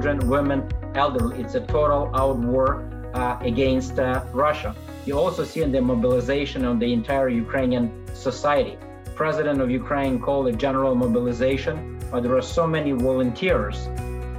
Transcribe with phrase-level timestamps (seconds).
[0.00, 1.42] children, women, elderly.
[1.42, 4.74] It's a total out war uh, against uh, Russia.
[5.04, 8.78] You also see in the mobilization of the entire Ukrainian society.
[9.14, 13.88] President of Ukraine called it general mobilization, but there are so many volunteers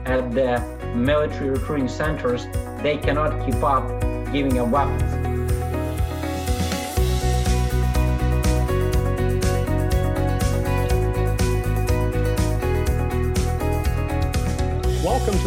[0.05, 0.59] at the
[0.95, 2.47] military recruiting centers,
[2.81, 3.85] they cannot keep up
[4.33, 5.20] giving up weapons.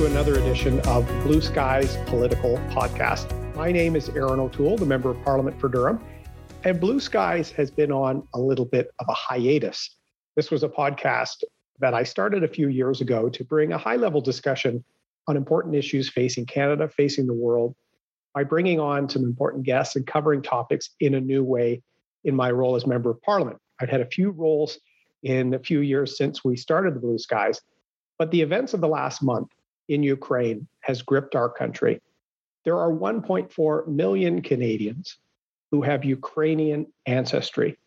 [0.05, 3.57] Another edition of Blue Skies Political Podcast.
[3.57, 5.99] My name is Erin O'Toole, the Member of Parliament for Durham,
[6.63, 9.97] and Blue Skies has been on a little bit of a hiatus.
[10.37, 11.43] This was a podcast
[11.81, 14.85] that I started a few years ago to bring a high level discussion
[15.27, 17.75] on important issues facing Canada, facing the world,
[18.35, 21.83] by bringing on some important guests and covering topics in a new way
[22.25, 23.57] in my role as Member of Parliament.
[23.81, 24.79] I've had a few roles
[25.23, 27.59] in the few years since we started the Blue Skies,
[28.19, 29.49] but the events of the last month
[29.89, 32.01] in Ukraine has gripped our country.
[32.65, 35.19] There are 1.4 million Canadians
[35.71, 37.79] who have Ukrainian ancestry.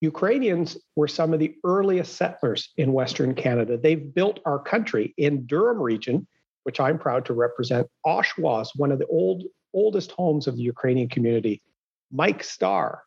[0.00, 3.76] Ukrainians were some of the earliest settlers in Western Canada.
[3.76, 6.26] They've built our country in Durham region,
[6.64, 7.88] which I'm proud to represent.
[8.06, 11.62] Oshawa is one of the old, oldest homes of the Ukrainian community.
[12.12, 13.02] Mike Starr,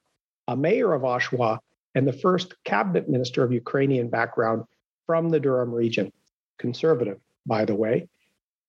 [0.48, 1.60] a mayor of Oshawa
[1.96, 4.64] and the first cabinet minister of Ukrainian background
[5.06, 6.12] from the Durham region,
[6.58, 8.08] conservative, by the way.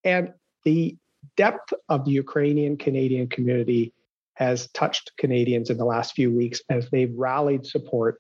[0.05, 0.33] And
[0.65, 0.97] the
[1.37, 3.93] depth of the Ukrainian Canadian community
[4.35, 8.19] has touched Canadians in the last few weeks as they've rallied support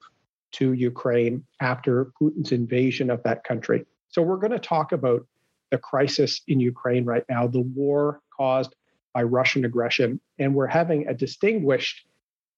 [0.52, 3.86] to Ukraine after Putin's invasion of that country.
[4.08, 5.26] So, we're going to talk about
[5.70, 8.74] the crisis in Ukraine right now, the war caused
[9.14, 10.20] by Russian aggression.
[10.38, 12.04] And we're having a distinguished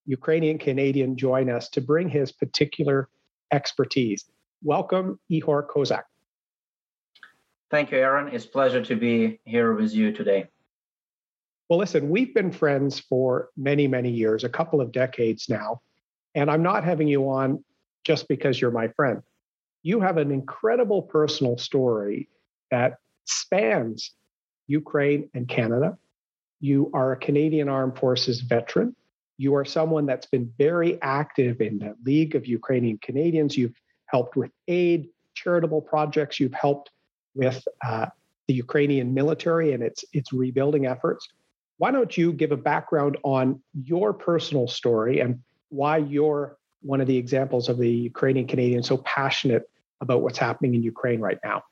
[0.06, 3.08] Ukrainian Canadian join us to bring his particular
[3.52, 4.24] expertise.
[4.62, 6.04] Welcome, Ihor Kozak.
[7.72, 8.28] Thank you, Erin.
[8.28, 10.46] It's a pleasure to be here with you today.
[11.70, 15.80] Well, listen, we've been friends for many, many years, a couple of decades now.
[16.34, 17.64] And I'm not having you on
[18.04, 19.22] just because you're my friend.
[19.82, 22.28] You have an incredible personal story
[22.70, 24.12] that spans
[24.66, 25.96] Ukraine and Canada.
[26.60, 28.94] You are a Canadian Armed Forces veteran.
[29.38, 33.56] You are someone that's been very active in the League of Ukrainian Canadians.
[33.56, 36.38] You've helped with aid, charitable projects.
[36.38, 36.90] You've helped
[37.34, 38.06] with uh,
[38.48, 41.28] the Ukrainian military and its its rebuilding efforts.
[41.78, 47.06] Why don't you give a background on your personal story and why you're one of
[47.06, 49.68] the examples of the Ukrainian Canadian so passionate
[50.00, 51.62] about what's happening in Ukraine right now?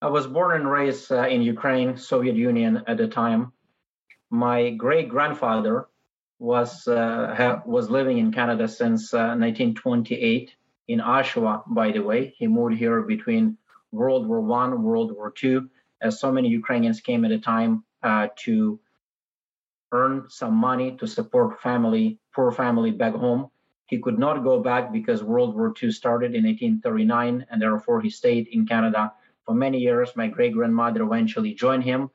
[0.00, 3.52] I was born and raised uh, in Ukraine, Soviet Union at the time.
[4.30, 5.86] My great grandfather
[6.38, 10.54] was uh, ha- was living in Canada since uh, 1928
[10.92, 12.34] in Oshawa, by the way.
[12.36, 13.56] He moved here between
[13.92, 15.70] World War One, World War Two,
[16.02, 18.78] as so many Ukrainians came at a time uh, to
[19.92, 23.48] earn some money to support family, poor family back home.
[23.86, 28.10] He could not go back because World War II started in 1839, and therefore he
[28.10, 29.12] stayed in Canada
[29.44, 30.10] for many years.
[30.16, 32.10] My great grandmother eventually joined him.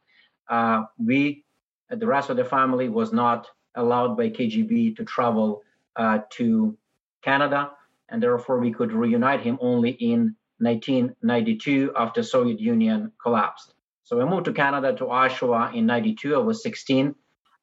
[0.47, 1.45] Uh, we,
[1.89, 5.61] the rest of the family, was not allowed by KGB to travel
[5.95, 6.77] uh, to
[7.21, 7.71] Canada
[8.09, 13.73] and therefore we could reunite him only in 1992 after Soviet Union collapsed.
[14.03, 16.35] So I moved to Canada to Oshawa in 92.
[16.35, 17.13] I was 16.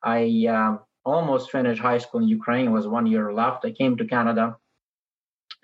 [0.02, 2.66] I um, almost finished high school in Ukraine.
[2.66, 3.64] It was one year left.
[3.64, 4.56] I came to Canada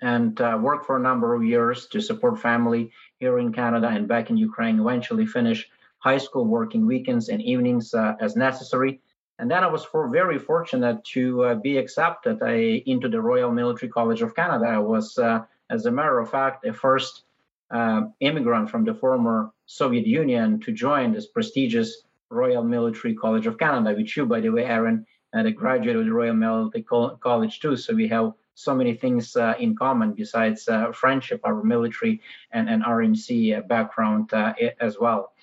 [0.01, 4.07] and uh, worked for a number of years to support family here in Canada and
[4.07, 4.79] back in Ukraine.
[4.79, 5.69] Eventually finished
[5.99, 9.01] high school working weekends and evenings uh, as necessary.
[9.41, 13.51] And then I was for very fortunate to uh, be accepted I, into the Royal
[13.51, 14.65] Military College of Canada.
[14.65, 15.41] I was, uh,
[15.71, 17.23] as a matter of fact, a first
[17.71, 23.57] uh, immigrant from the former Soviet Union to join this prestigious Royal Military College of
[23.57, 27.59] Canada, which you, by the way, Erin, and a graduate of the Royal Military College
[27.59, 27.75] too.
[27.75, 32.21] So we have so many things uh, in common besides uh, friendship, our military
[32.51, 34.31] and, and RMC uh, background
[34.79, 35.33] as well.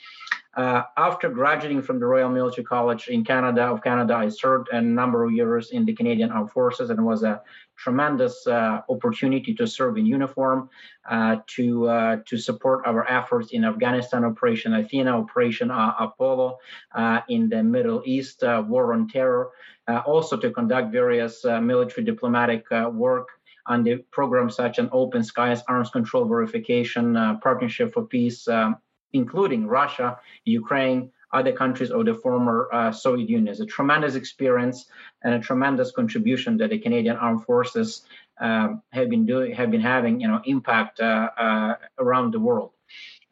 [0.59, 4.81] Uh, after graduating from the Royal Military College in Canada of Canada, I served a
[4.81, 7.41] number of years in the Canadian Armed Forces and it was a
[7.77, 10.69] tremendous uh, opportunity to serve in uniform,
[11.09, 16.59] uh, to uh, to support our efforts in Afghanistan Operation Athena, Operation uh, Apollo,
[16.93, 19.53] uh, in the Middle East, War on Terror,
[19.87, 23.29] also to conduct various military diplomatic work
[23.67, 28.79] on the programs such as Open Skies, Arms Control Verification, Partnership for Peace, um,
[29.13, 33.49] including Russia, Ukraine, other countries of the former uh, Soviet Union.
[33.49, 34.87] It's a tremendous experience
[35.23, 38.07] and a tremendous contribution that the Canadian Armed Forces
[38.41, 42.71] um, have been doing, have been having, you know, impact uh, uh, around the world.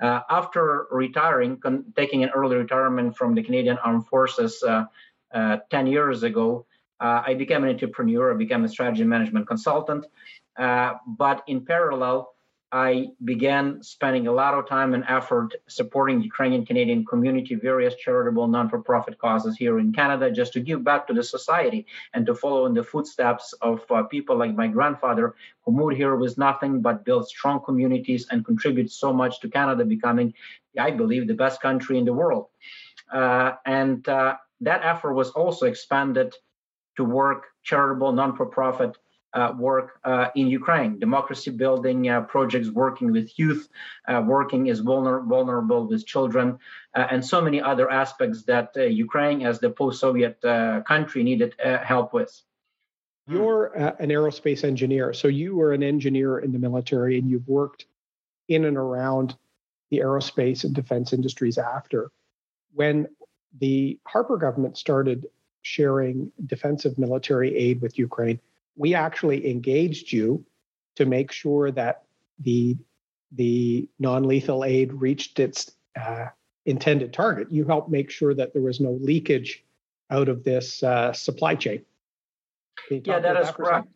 [0.00, 4.84] Uh, after retiring, con- taking an early retirement from the Canadian Armed Forces uh,
[5.32, 6.66] uh 10 years ago,
[7.00, 8.32] I became an entrepreneur.
[8.32, 10.06] I became a strategy management consultant.
[10.56, 12.35] But in parallel,
[12.72, 17.94] I began spending a lot of time and effort supporting the Ukrainian Canadian community, various
[17.94, 21.86] charitable non for profit causes here in Canada, just to give back to the society
[22.12, 26.16] and to follow in the footsteps of uh, people like my grandfather, who moved here
[26.16, 30.34] with nothing but built strong communities and contributed so much to Canada becoming,
[30.78, 32.48] I believe, the best country in the world.
[33.12, 36.34] Uh, and uh, that effort was also expanded
[36.96, 39.00] to work charitable non for profit uh,
[39.56, 43.68] work uh, in Ukraine, democracy building uh, projects, working with youth,
[44.08, 46.58] uh, working is vulner- vulnerable with children,
[46.94, 50.36] uh, and so many other aspects that uh, Ukraine, as the post-Soviet
[50.92, 51.54] country, needed
[51.92, 52.32] help with.
[53.28, 53.66] You're
[54.04, 57.86] an aerospace engineer, so you were an engineer in the military, and you've worked
[58.48, 59.36] in and around
[59.90, 62.10] the aerospace and defense industries after.
[62.72, 63.08] When
[63.58, 65.26] the Harper government started
[65.62, 68.38] sharing defensive military aid with Ukraine,
[68.76, 70.44] we actually engaged you
[70.96, 72.04] to make sure that
[72.38, 72.76] the
[73.32, 76.26] the non-lethal aid reached its uh,
[76.64, 77.50] intended target.
[77.50, 79.64] You helped make sure that there was no leakage
[80.10, 81.82] out of this uh, supply chain.
[82.90, 83.88] Yeah, that is that correct.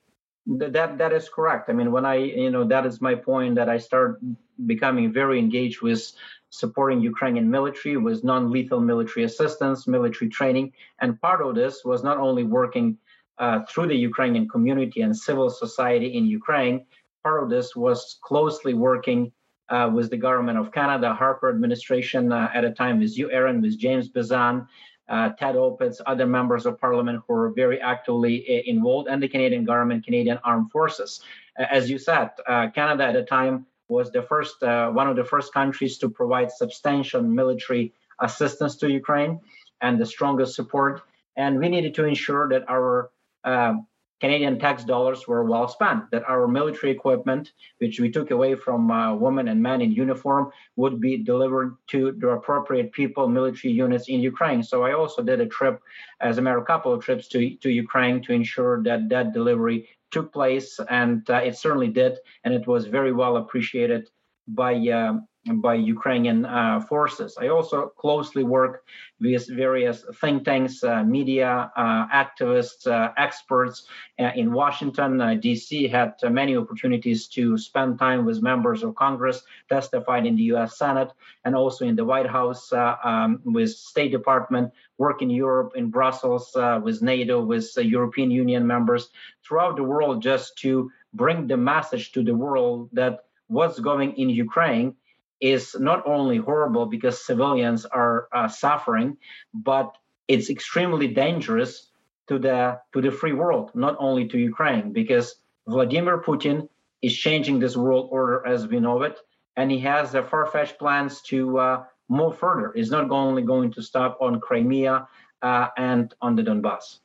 [0.46, 1.68] That that is correct.
[1.68, 4.20] I mean, when I you know that is my point that I start
[4.66, 6.12] becoming very engaged with
[6.50, 12.18] supporting Ukrainian military with non-lethal military assistance, military training, and part of this was not
[12.18, 12.98] only working
[13.40, 16.84] uh, through the Ukrainian community and civil society in Ukraine.
[17.24, 19.32] Part of this was closely working
[19.70, 23.62] uh, with the government of Canada, Harper administration uh, at a time with you, Erin,
[23.62, 24.66] with James Bezan,
[25.08, 29.28] uh, Ted Opitz, other members of parliament who were very actively uh, involved, and the
[29.28, 31.20] Canadian government, Canadian Armed Forces.
[31.56, 32.28] as you said,
[32.74, 34.56] Canada at a time was the first,
[35.00, 39.40] one of the first countries to provide substantial military assistance to Ukraine
[39.80, 41.02] and the strongest support.
[41.36, 43.10] And we needed to ensure that our
[43.44, 43.86] um,
[44.20, 48.90] Canadian tax dollars were well spent, that our military equipment, which we took away from
[48.90, 54.08] uh, women and men in uniform, would be delivered to the appropriate people, military units
[54.08, 54.62] in Ukraine.
[54.62, 55.80] So I also did a trip,
[56.20, 59.32] as a matter of a couple of trips to, to Ukraine to ensure that that
[59.32, 60.78] delivery took place.
[60.90, 62.18] And uh, it certainly did.
[62.44, 64.10] And it was very well appreciated
[64.48, 65.14] by uh,
[65.56, 67.36] by Ukrainian uh, forces.
[67.40, 68.84] I also closely work
[69.20, 73.86] with various think tanks, uh, media, uh, activists, uh, experts
[74.18, 75.20] uh, in Washington.
[75.20, 75.88] Uh, D.C.
[75.88, 80.78] had many opportunities to spend time with members of Congress, testified in the U.S.
[80.78, 81.12] Senate,
[81.44, 86.52] and also in the White House um, with State Department, work in Europe, in Brussels,
[86.82, 89.10] with NATO, with European Union members
[89.44, 94.30] throughout the world, just to bring the message to the world that what's going in
[94.30, 94.94] Ukraine
[95.40, 99.16] is not only horrible because civilians are uh, suffering,
[99.54, 99.96] but
[100.28, 101.90] it's extremely dangerous
[102.28, 106.68] to the to the free world, not only to Ukraine, because Vladimir Putin
[107.02, 109.18] is changing this world order as we know it,
[109.56, 112.72] and he has the far-fetched plans to uh, move further.
[112.74, 115.08] It's not only going to stop on Crimea
[115.42, 116.98] uh, and on the Donbass.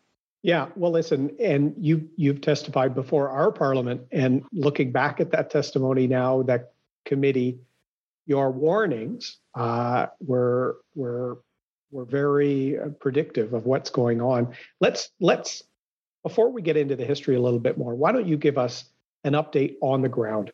[0.44, 5.50] Yeah, well, listen, and you you've testified before our parliament, and looking back at that
[5.50, 6.74] testimony now, that
[7.06, 7.60] committee
[8.26, 11.40] your warnings uh, were were
[11.92, 14.54] were very uh, predictive of what's going on.
[14.82, 15.64] Let's let's
[16.24, 17.96] before we get into the history a little bit more.
[17.96, 18.86] Why don't you give us
[19.24, 20.52] an update on the ground?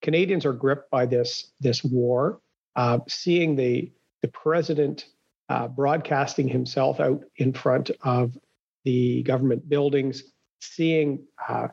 [0.00, 2.40] Canadians are gripped by this this war.
[2.74, 3.92] Uh, seeing the
[4.22, 5.06] the president
[5.48, 8.36] uh, broadcasting himself out in front of
[8.84, 10.22] the government buildings,
[10.60, 11.68] seeing uh,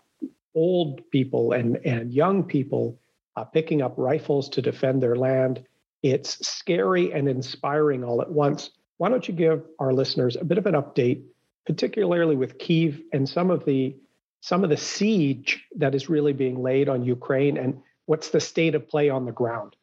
[0.55, 2.99] old people and and young people
[3.39, 5.63] uh, picking up rifles to defend their land.
[6.03, 8.71] It's scary and inspiring all at once.
[8.97, 11.23] Why don't you give our listeners a bit of an update,
[11.65, 13.95] particularly with Kiev and some of the
[14.41, 18.73] some of the siege that is really being laid on Ukraine and what's the state
[18.75, 19.75] of play on the ground?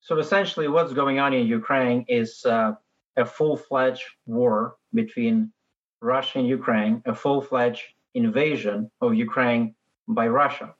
[0.00, 2.74] So essentially, what's going on in Ukraine is uh,
[3.16, 5.52] a full-fledged war between
[6.00, 7.82] Russia and Ukraine, a full-fledged
[8.14, 9.74] invasion of Ukraine
[10.06, 10.76] by Russia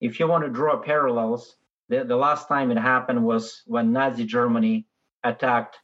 [0.00, 1.56] if you want to draw parallels,
[1.88, 4.86] the, the last time it happened was when Nazi Germany
[5.24, 5.76] attacked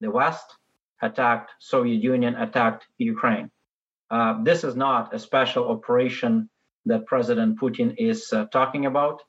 [0.00, 0.44] the West,
[1.00, 3.50] attacked Soviet Union, attacked Ukraine.
[4.10, 6.48] Uh, this is not a special operation
[6.86, 9.22] that President Putin is uh, talking about.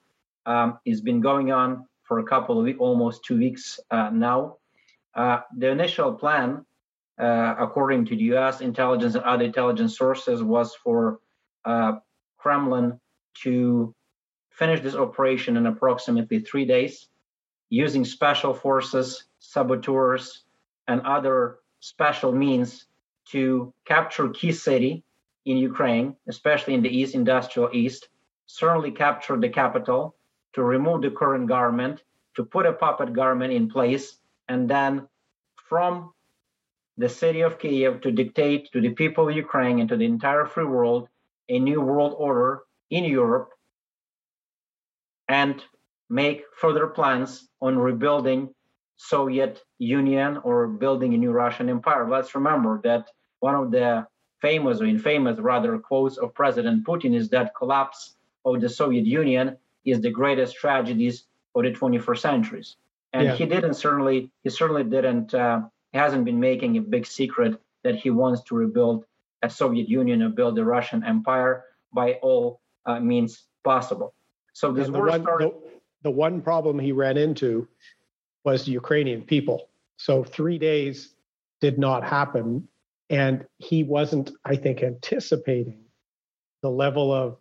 [0.45, 4.57] Um, it's been going on for a couple of weeks, almost two weeks uh, now.
[5.15, 6.65] Uh, the initial plan,
[7.17, 8.59] uh, according to the U.S.
[8.59, 11.19] intelligence and other intelligence sources, was for
[11.63, 11.93] uh,
[12.37, 12.99] Kremlin
[13.43, 13.94] to
[14.55, 17.07] finish this operation in approximately three days,
[17.69, 20.43] using special forces, saboteurs,
[20.87, 22.85] and other special means
[23.25, 25.03] to capture key city
[25.45, 28.07] in Ukraine, especially in the east, industrial east,
[28.45, 30.15] certainly capture the capital,
[30.53, 32.01] to remove the current government,
[32.35, 35.07] to put a puppet government in place, and then
[35.55, 36.13] from
[36.97, 40.45] the city of Kiev to dictate to the people of Ukraine and to the entire
[40.45, 41.09] free world
[41.49, 43.54] a new world order in Europe
[45.27, 45.63] and
[46.09, 48.53] make further plans on rebuilding
[48.97, 52.09] Soviet Union or building a new Russian empire.
[52.09, 54.07] Let's remember that one of the
[54.41, 58.15] famous or infamous rather quotes of President Putin is that collapse
[58.45, 62.75] of the Soviet Union is the greatest tragedies of the 21st centuries.
[63.13, 63.35] And yeah.
[63.35, 65.61] he didn't certainly he certainly didn't uh,
[65.93, 69.05] hasn't been making a big secret that he wants to rebuild
[69.41, 71.63] a Soviet Union or build a Russian empire
[71.93, 74.13] by all uh, means possible.
[74.55, 77.67] So this the one, started- the, the one problem he ran into
[78.45, 79.67] was the Ukrainian people.
[79.97, 81.13] So three days
[81.59, 82.67] did not happen.
[83.09, 85.83] And he wasn't, I think, anticipating
[86.61, 87.37] the level of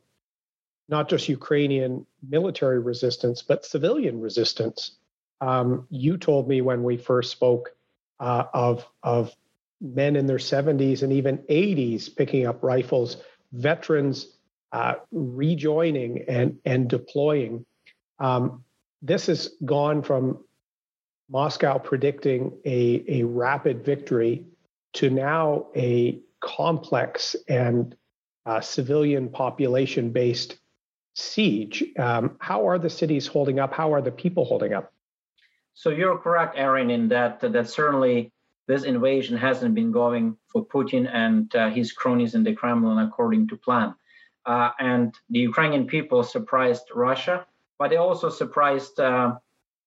[0.88, 4.96] not just Ukrainian military resistance, but civilian resistance.
[5.40, 7.76] Um, you told me when we first spoke
[8.18, 9.32] uh, of, of
[9.80, 13.18] men in their 70s and even 80s picking up rifles,
[13.52, 14.33] veterans
[14.74, 17.64] uh, rejoining and, and deploying.
[18.18, 18.64] Um,
[19.02, 20.44] this has gone from
[21.30, 24.44] Moscow predicting a, a rapid victory
[24.94, 27.96] to now a complex and
[28.46, 30.56] uh, civilian population based
[31.14, 31.84] siege.
[31.96, 33.72] Um, how are the cities holding up?
[33.72, 34.92] How are the people holding up?
[35.74, 38.32] So you're correct, Erin, in that that certainly
[38.66, 43.46] this invasion hasn't been going for Putin and uh, his cronies in the Kremlin according
[43.48, 43.94] to plan.
[44.46, 47.46] Uh, and the Ukrainian people surprised Russia,
[47.78, 49.34] but they also surprised uh,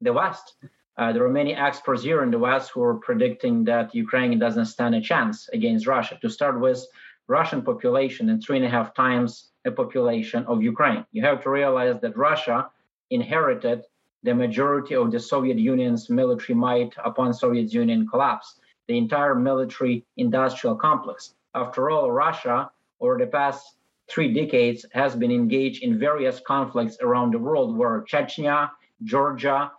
[0.01, 0.55] the West.
[0.97, 4.65] Uh, there are many experts here in the West who are predicting that Ukraine doesn't
[4.65, 6.17] stand a chance against Russia.
[6.21, 6.83] To start with,
[7.27, 11.05] Russian population and three and a half times the population of Ukraine.
[11.11, 12.69] You have to realize that Russia
[13.09, 13.83] inherited
[14.23, 20.05] the majority of the Soviet Union's military might upon Soviet Union collapse, the entire military
[20.15, 21.33] industrial complex.
[21.53, 22.71] After all, Russia,
[23.01, 23.75] over the past
[24.09, 28.69] three decades, has been engaged in various conflicts around the world, where Chechnya,
[29.03, 29.71] Georgia,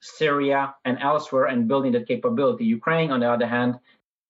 [0.00, 2.64] Syria, and elsewhere, and building that capability.
[2.64, 3.78] Ukraine, on the other hand,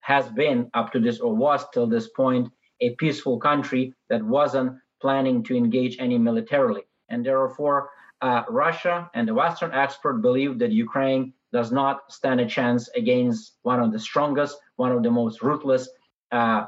[0.00, 2.48] has been up to this or was till this point
[2.80, 6.82] a peaceful country that wasn't planning to engage any militarily.
[7.08, 7.90] And therefore,
[8.22, 13.58] uh, Russia and the Western expert believe that Ukraine does not stand a chance against
[13.62, 15.88] one of the strongest, one of the most ruthless
[16.32, 16.66] uh,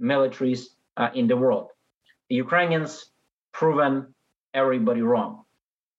[0.00, 0.62] militaries
[0.96, 1.68] uh, in the world.
[2.28, 3.10] Ukrainians
[3.52, 4.14] proven
[4.54, 5.44] everybody wrong.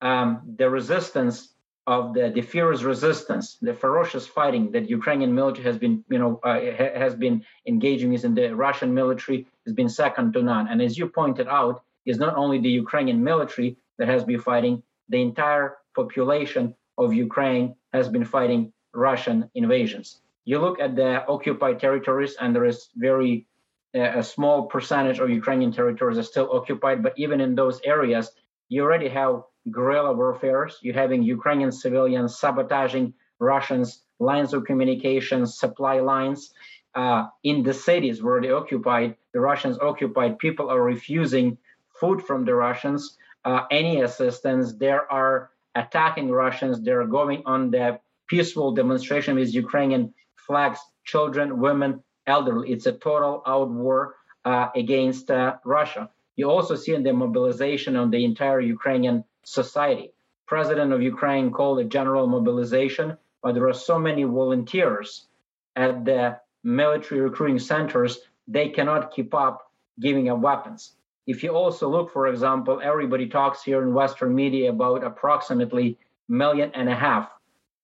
[0.02, 1.54] Um, the resistance
[1.88, 6.40] of the, the fierce resistance, the ferocious fighting that Ukrainian military has been, you know,
[6.44, 10.68] uh, ha- has been engaging is in the Russian military has been second to none.
[10.68, 14.84] And as you pointed out, is not only the Ukrainian military that has been fighting,
[15.10, 20.20] the entire population of Ukraine has been fighting Russian invasions.
[20.46, 23.47] You look at the occupied territories, and there is very
[23.94, 27.04] a small percentage of Ukrainian territories are still occupied.
[27.04, 28.32] But even in those areas,
[28.70, 30.70] you already have guerrilla warfare.
[30.82, 36.54] You're having Ukrainian civilians sabotaging Russians' lines of communication, supply lines.
[36.96, 41.58] Uh, in the cities where they occupied, the Russians occupied, people are refusing
[42.00, 44.74] food from the Russians, uh, any assistance.
[44.74, 46.82] They are attacking Russians.
[46.82, 52.72] They're going on the peaceful demonstration with Ukrainian flags, children, women, elderly.
[52.72, 54.16] It's a total out war
[54.46, 56.10] uh, against uh, Russia.
[56.36, 60.14] You also see in the mobilization of the entire Ukrainian society.
[60.46, 65.28] President of Ukraine called a general mobilization, but there are so many volunteers
[65.76, 70.94] at the military recruiting centers, they cannot keep up giving up weapons.
[71.26, 75.98] If you also look, for example, everybody talks here in Western media about approximately
[76.30, 77.30] million and a half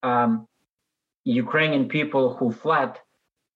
[0.02, 0.48] um,
[1.24, 3.00] Ukrainian people who fled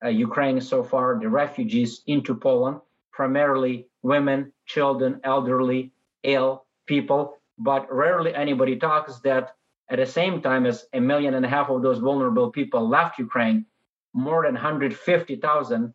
[0.06, 2.80] Ukraine so far, the refugees into Poland,
[3.12, 5.92] primarily women, children, elderly,
[6.24, 7.38] ill people.
[7.58, 9.56] But rarely anybody talks that
[9.89, 13.18] at the same time as a million and a half of those vulnerable people left
[13.18, 13.66] Ukraine,
[14.13, 15.94] more than 150,000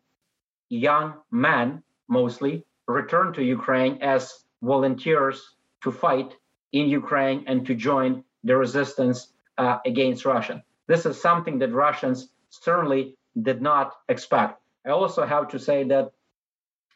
[0.68, 6.34] young men, mostly, returned to Ukraine as volunteers to fight
[6.72, 10.64] in Ukraine and to join the resistance uh, against Russia.
[10.88, 14.60] This is something that Russians certainly did not expect.
[14.86, 16.12] I also have to say that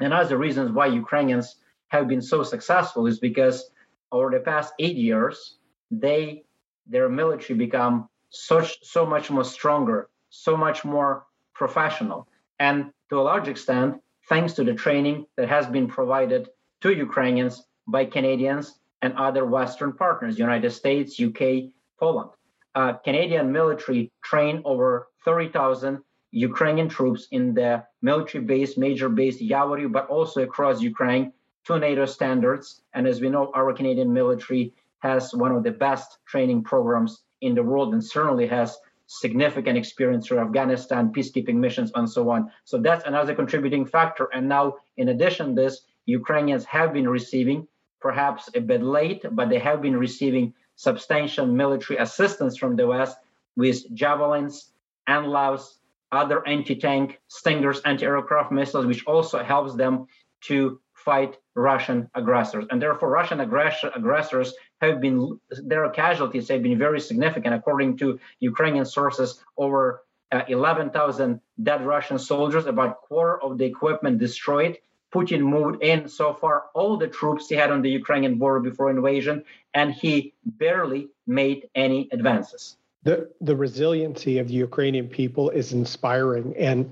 [0.00, 1.56] another reason why Ukrainians
[1.88, 3.70] have been so successful is because
[4.12, 5.56] over the past eight years,
[5.90, 6.44] they
[6.86, 12.28] their military become such so much more stronger, so much more professional,
[12.58, 16.48] and to a large extent, thanks to the training that has been provided
[16.80, 22.30] to Ukrainians by Canadians and other Western partners, United States, UK, Poland.
[22.74, 26.02] Uh, Canadian military trained over 30,000
[26.32, 31.32] Ukrainian troops in the military base, major base Yavoriv, but also across Ukraine
[31.64, 32.82] to NATO standards.
[32.94, 37.54] And as we know, our Canadian military has one of the best training programs in
[37.54, 42.50] the world and certainly has significant experience through Afghanistan, peacekeeping missions, and so on.
[42.64, 44.28] So that's another contributing factor.
[44.32, 47.68] And now, in addition this, Ukrainians have been receiving,
[48.00, 53.16] perhaps a bit late, but they have been receiving substantial military assistance from the West
[53.56, 54.72] with javelins,
[55.06, 55.78] and NLAWs,
[56.12, 60.06] other anti-tank Stingers, anti-aircraft missiles, which also helps them
[60.42, 62.66] to fight Russian aggressors.
[62.70, 67.54] And therefore, Russian aggressors have been, their casualties have been very significant.
[67.54, 74.18] According to Ukrainian sources, over uh, 11,000 dead Russian soldiers, about quarter of the equipment
[74.18, 74.78] destroyed.
[75.14, 78.90] Putin moved in so far all the troops he had on the Ukrainian border before
[78.90, 82.76] invasion, and he barely made any advances.
[83.06, 86.56] The, the resiliency of the Ukrainian people is inspiring.
[86.56, 86.90] And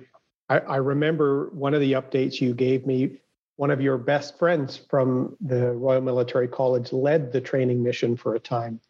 [0.48, 3.18] I, I remember one of the updates you gave me
[3.56, 8.36] one of your best friends from the Royal Military College led the training mission for
[8.36, 8.80] a time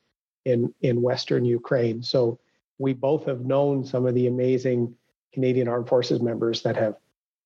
[0.44, 2.02] in, in Western Ukraine.
[2.02, 2.38] So
[2.76, 4.94] we both have known some of the amazing
[5.32, 6.96] Canadian Armed Forces members that have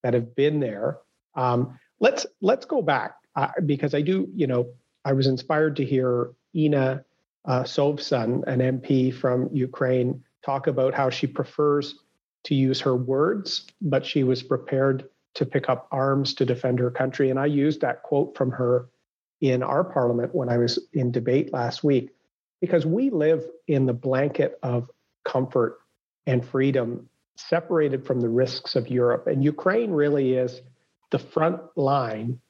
[0.02, 0.98] that have been there.
[1.36, 4.70] Um, let's let's go back uh, because I do, you know,
[5.04, 7.04] I was inspired to hear Inna
[7.48, 11.98] uh, an MP from Ukraine, talk about how she prefers
[12.44, 16.90] to use her words, but she was prepared to pick up arms to defend her
[16.90, 17.30] country.
[17.30, 18.88] And I used that quote from her
[19.40, 22.10] in our parliament when I was in debate last week,
[22.60, 24.90] because we live in the blanket of
[25.24, 25.78] comfort
[26.26, 29.26] and freedom separated from the risks of Europe.
[29.26, 30.60] And Ukraine really is
[31.10, 32.40] the front line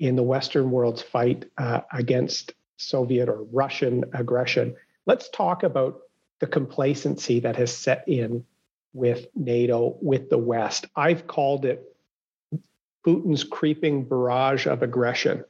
[0.00, 4.74] in the Western world's fight uh, against Soviet or Russian aggression.
[5.06, 6.00] Let's talk about
[6.40, 8.44] the complacency that has set in
[8.94, 10.86] with NATO, with the West.
[10.96, 11.84] I've called it
[13.06, 15.44] Putin's creeping barrage of aggression.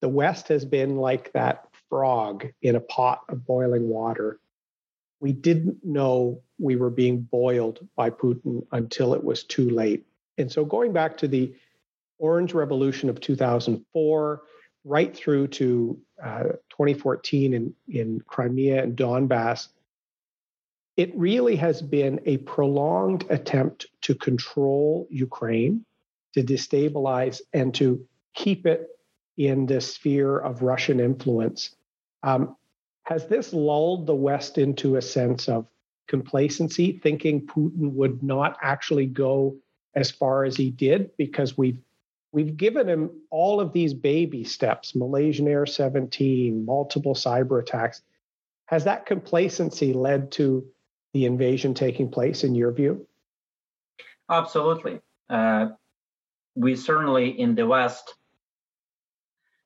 [0.00, 4.40] The West has been like that frog in a pot of boiling water.
[5.20, 10.06] We didn't know we were being boiled by Putin until it was too late.
[10.38, 11.54] And so, going back to the
[12.18, 14.42] Orange Revolution of 2004,
[14.86, 19.68] right through to uh, 2014 in, in Crimea and Donbass,
[20.96, 25.84] it really has been a prolonged attempt to control Ukraine
[26.34, 28.88] to destabilize and to keep it
[29.36, 31.74] in the sphere of Russian influence.
[32.22, 32.56] Um,
[33.02, 35.66] has this lulled the West into a sense of
[36.06, 39.56] complacency, thinking Putin would not actually go
[39.94, 41.80] as far as he did because we've
[42.36, 48.02] we've given him all of these baby steps, Malaysian Air 17, multiple cyber attacks.
[48.66, 50.66] Has that complacency led to
[51.14, 53.06] the invasion taking place in your view?
[54.30, 55.00] Absolutely.
[55.30, 55.68] Uh,
[56.54, 58.16] we certainly in the West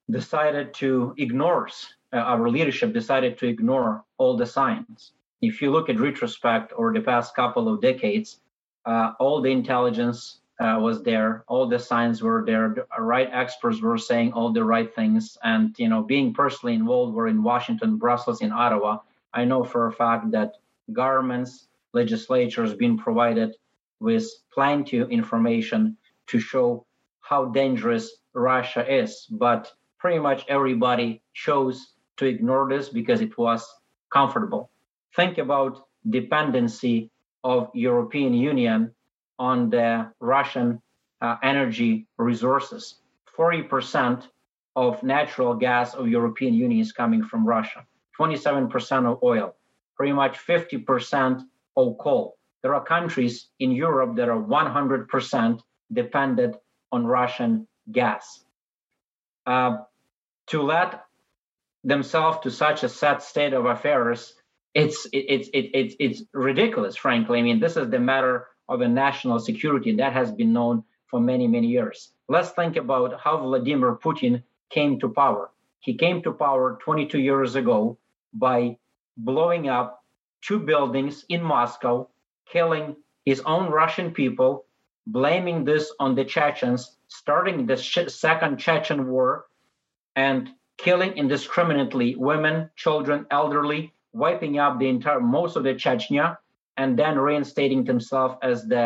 [0.08, 1.68] decided to ignore,
[2.12, 5.10] uh, our leadership decided to ignore all the signs.
[5.42, 8.38] If you look at retrospect over the past couple of decades,
[8.86, 13.80] uh, all the intelligence uh, was there, all the signs were there, the right experts
[13.80, 15.38] were saying all the right things.
[15.42, 18.98] And, you know, being personally involved, we're in Washington, Brussels, in Ottawa,
[19.32, 20.56] I know for a fact that
[20.92, 23.56] governments, legislatures being provided
[24.00, 25.96] with plenty of information
[26.26, 26.84] to show
[27.20, 29.26] how dangerous Russia is.
[29.30, 33.66] But pretty much everybody chose to ignore this because it was
[34.10, 34.70] comfortable.
[35.16, 37.10] Think about dependency
[37.44, 38.94] of European Union
[39.40, 40.80] on the Russian
[41.22, 42.96] uh, energy resources.
[43.36, 44.28] 40%
[44.76, 47.84] of natural gas of European Union is coming from Russia.
[48.18, 49.56] 27% of oil,
[49.96, 51.42] pretty much 50%
[51.76, 52.36] of coal.
[52.62, 56.56] There are countries in Europe that are 100% dependent
[56.92, 58.44] on Russian gas.
[59.46, 59.78] Uh,
[60.48, 61.04] to let
[61.82, 64.34] themselves to such a sad state of affairs,
[64.74, 67.38] it's it's it, it's it's ridiculous, frankly.
[67.38, 71.20] I mean, this is the matter of a national security that has been known for
[71.20, 72.12] many many years.
[72.28, 75.50] Let's think about how Vladimir Putin came to power.
[75.80, 77.98] He came to power 22 years ago
[78.32, 78.78] by
[79.16, 80.04] blowing up
[80.40, 82.08] two buildings in Moscow,
[82.46, 84.64] killing his own Russian people,
[85.06, 89.46] blaming this on the Chechens, starting the second Chechen war,
[90.14, 96.38] and killing indiscriminately women, children, elderly, wiping out the entire most of the Chechnya,
[96.80, 98.84] and then reinstating himself as the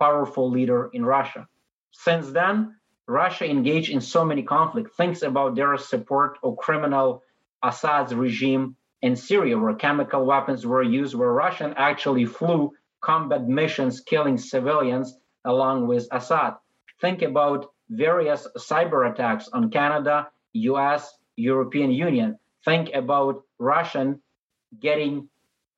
[0.00, 1.46] powerful leader in Russia.
[1.92, 2.74] Since then,
[3.06, 4.96] Russia engaged in so many conflicts.
[4.96, 7.22] Thinks about their support of criminal
[7.62, 14.00] Assad's regime in Syria, where chemical weapons were used, where Russian actually flew combat missions
[14.00, 16.54] killing civilians along with Assad.
[17.02, 22.38] Think about various cyber attacks on Canada, US, European Union.
[22.64, 24.22] Think about Russian
[24.80, 25.28] getting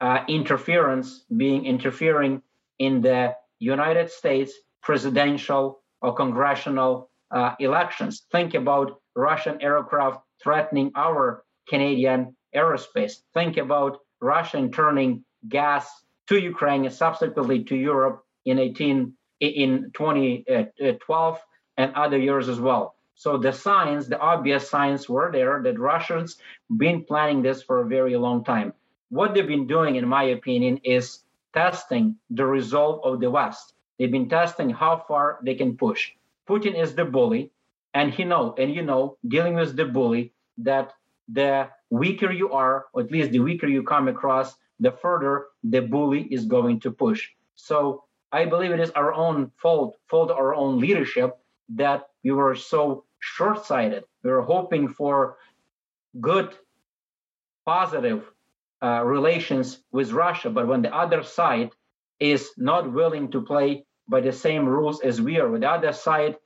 [0.00, 2.42] uh, interference, being interfering
[2.78, 8.26] in the United States presidential or congressional uh, elections.
[8.30, 13.14] Think about Russian aircraft threatening our Canadian aerospace.
[13.34, 15.88] Think about Russian turning gas
[16.28, 21.40] to Ukraine and subsequently to Europe in 18 in 2012
[21.76, 22.94] and other years as well.
[23.14, 26.36] So the signs, the obvious signs were there that Russians
[26.74, 28.72] been planning this for a very long time.
[29.08, 31.20] What they've been doing, in my opinion, is
[31.54, 33.74] testing the resolve of the West.
[33.98, 36.12] They've been testing how far they can push.
[36.48, 37.50] Putin is the bully,
[37.94, 40.92] and he know, and you know, dealing with the bully, that
[41.28, 45.80] the weaker you are, or at least the weaker you come across, the further the
[45.80, 47.30] bully is going to push.
[47.54, 51.38] So I believe it is our own fault, fault our own leadership
[51.70, 54.04] that we were so short-sighted.
[54.22, 55.38] We were hoping for
[56.20, 56.54] good,
[57.64, 58.30] positive
[58.82, 61.70] uh, relations with Russia, but when the other side
[62.20, 65.92] is not willing to play by the same rules as we are, when the other
[65.92, 66.36] side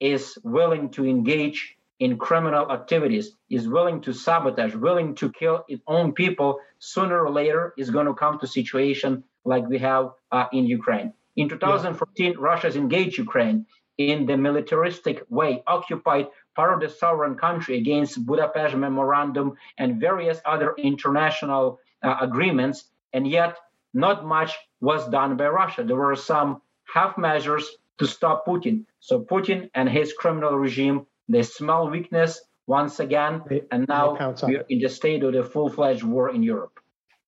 [0.00, 5.82] is willing to engage in criminal activities, is willing to sabotage, willing to kill its
[5.86, 10.46] own people, sooner or later is going to come to situation like we have uh,
[10.52, 11.12] in Ukraine.
[11.36, 12.36] In 2014, yeah.
[12.38, 18.74] Russia's engaged Ukraine in the militaristic way, occupied part of the sovereign country against Budapest
[18.74, 23.56] Memorandum and various other international uh, agreements, and yet
[23.94, 25.84] not much was done by Russia.
[25.84, 26.60] There were some
[26.92, 28.84] half measures to stop Putin.
[29.00, 34.64] So Putin and his criminal regime, they smell weakness once again, they, and now we're
[34.68, 36.78] in the state of the full-fledged war in Europe.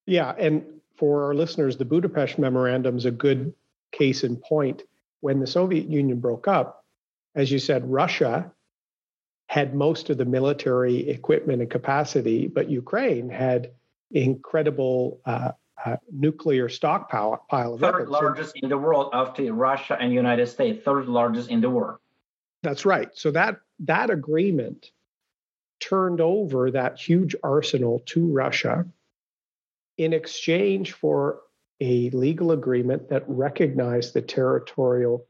[0.06, 0.64] Yeah, and
[0.96, 3.54] for our listeners, the Budapest Memorandum is a good
[3.90, 4.82] case in point
[5.20, 6.84] when the Soviet Union broke up,
[7.34, 8.52] as you said, Russia
[9.50, 13.72] had most of the military equipment and capacity, but Ukraine had
[14.12, 15.50] incredible uh,
[15.84, 18.10] uh, nuclear stockpile pile of third weapons.
[18.10, 21.98] largest in the world after Russia and United States, third largest in the world.
[22.62, 23.08] That's right.
[23.14, 24.92] So that that agreement
[25.80, 28.86] turned over that huge arsenal to Russia
[29.96, 31.40] in exchange for
[31.80, 35.26] a legal agreement that recognized the territorial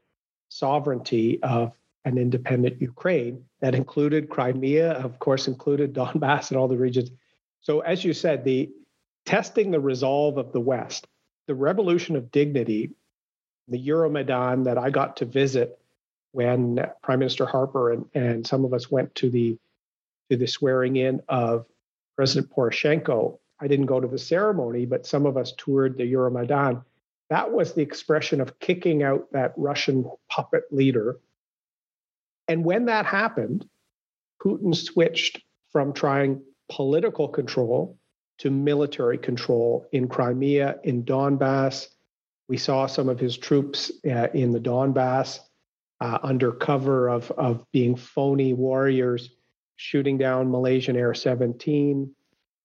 [0.49, 1.73] sovereignty of
[2.05, 7.11] an independent Ukraine that included Crimea, of course, included Donbass and all the regions.
[7.61, 8.71] So, as you said, the
[9.25, 11.07] testing the resolve of the West,
[11.47, 12.91] the revolution of dignity,
[13.67, 15.79] the Euromaidan that I got to visit
[16.31, 19.57] when Prime Minister Harper and, and some of us went to the
[20.29, 21.65] to the swearing in of
[22.15, 26.83] President Poroshenko I didn't go to the ceremony, but some of us toured the Euromaidan.
[27.29, 31.19] That was the expression of kicking out that Russian puppet leader.
[32.51, 33.65] And when that happened,
[34.43, 37.97] Putin switched from trying political control
[38.39, 41.87] to military control in Crimea, in Donbass.
[42.49, 45.39] We saw some of his troops uh, in the Donbass
[46.01, 49.29] uh, under cover of, of being phony warriors
[49.77, 52.13] shooting down Malaysian Air 17.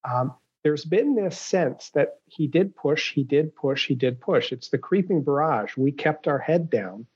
[0.02, 4.50] Um, there's been this sense that he did push, he did push, he did push.
[4.50, 5.76] It's the creeping barrage.
[5.76, 7.06] We kept our head down,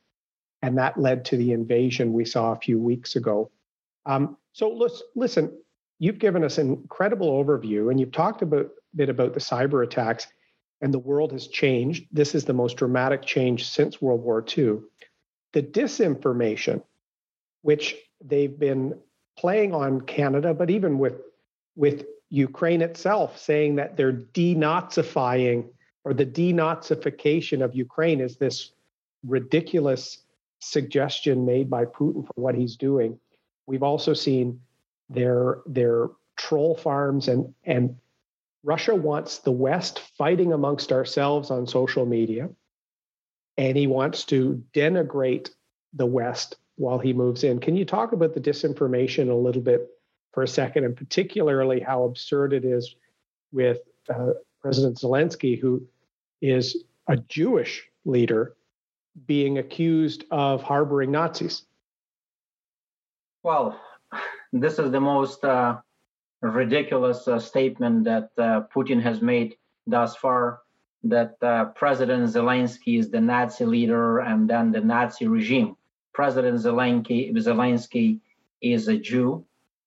[0.62, 3.51] and that led to the invasion we saw a few weeks ago.
[4.07, 5.53] Um, so listen,
[5.99, 9.85] you've given us an incredible overview, and you've talked a bit, bit about the cyber
[9.85, 10.27] attacks,
[10.81, 12.07] and the world has changed.
[12.11, 14.79] This is the most dramatic change since World War II.
[15.53, 16.83] The disinformation,
[17.62, 18.99] which they've been
[19.38, 21.20] playing on Canada, but even with
[21.77, 25.68] with Ukraine itself saying that they're denazifying
[26.05, 28.73] or the denazification of Ukraine is this
[29.27, 30.18] ridiculous
[30.61, 33.18] suggestion made by Putin for what he's doing.
[33.66, 34.61] We've also seen
[35.09, 37.96] their their troll farms and and
[38.62, 42.51] Russia wants the West fighting amongst ourselves on social media,
[43.57, 45.51] and he wants to denigrate
[45.94, 47.59] the West while he moves in.
[47.59, 49.88] Can you talk about the disinformation a little bit
[50.33, 52.94] for a second, and particularly how absurd it is
[53.53, 55.87] with uh, President Zelensky, who
[56.40, 58.57] is a Jewish leader,
[59.27, 61.62] being accused of harboring Nazis.
[63.42, 63.81] Well,
[64.53, 65.79] this is the most uh,
[66.42, 70.61] ridiculous uh, statement that uh, Putin has made thus far
[71.05, 75.77] that uh, President Zelensky is the Nazi leader and then the Nazi regime.
[76.12, 78.20] President Zelensky, Zelensky
[78.61, 79.44] is a Jew.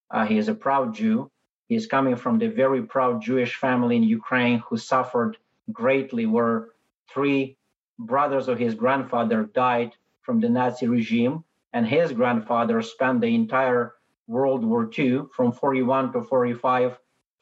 [0.10, 1.30] Uh, he is a proud Jew.
[1.68, 5.38] He is coming from the very proud Jewish family in Ukraine who suffered
[5.72, 6.70] greatly, where
[7.14, 7.58] three
[8.00, 13.96] brothers of his grandfather died from the Nazi regime, and his grandfather spent the entire
[14.28, 16.98] World War II from 41 to 45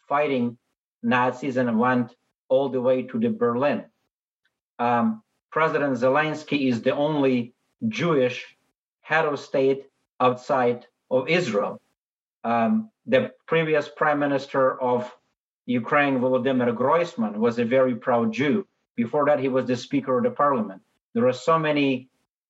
[0.08, 0.58] fighting
[1.04, 2.16] Nazis and went
[2.50, 3.86] all the way to the Berlin.
[4.80, 7.54] Um, President Zelensky is the only
[7.88, 8.58] Jewish
[9.02, 9.86] head of state
[10.20, 11.82] outside of Israel.
[12.44, 15.14] Um, the previous prime minister of
[15.66, 18.68] Ukraine, Volodymyr Groysman, was a very proud Jew.
[18.96, 20.82] Before that, he was the Speaker of the Parliament.
[21.14, 22.10] There are so many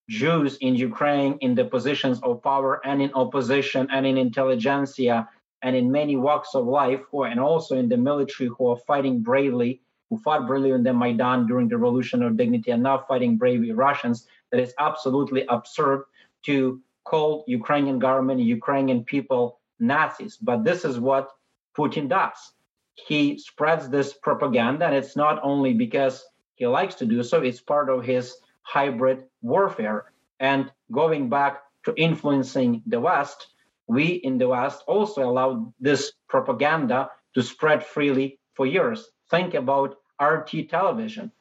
[0.10, 5.30] Jews in Ukraine in the positions of power and in opposition and in intelligentsia
[5.64, 9.80] and in many walks of life, and also in the military, who are fighting bravely,
[10.10, 13.72] who fought bravely in the Maidan during the Revolution of Dignity and now fighting bravely
[13.72, 16.06] Russians, that it's absolutely absurd
[16.48, 20.38] to call Ukrainian government, Ukrainian people Nazis.
[20.38, 21.30] But this is what
[21.78, 22.54] Putin does.
[22.96, 26.26] He spreads this propaganda, and it's not only because
[26.62, 30.14] he likes to do so, it's part of his hybrid warfare.
[30.40, 33.48] And going back to influencing the West,
[33.88, 39.10] we in the West also allowed this propaganda to spread freely for years.
[39.32, 41.32] Think about RT television.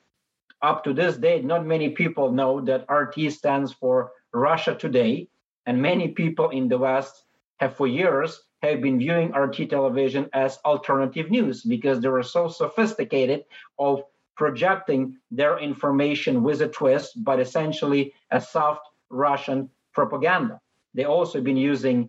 [0.63, 5.29] Up to this day, not many people know that RT stands for Russia Today,
[5.67, 7.25] and many people in the West
[7.59, 12.49] have for years have been viewing RT television as alternative news because they were so
[12.49, 13.45] sophisticated
[13.79, 14.03] of
[14.41, 20.59] projecting their information with a twist, but essentially a soft Russian propaganda.
[20.95, 22.09] They also been using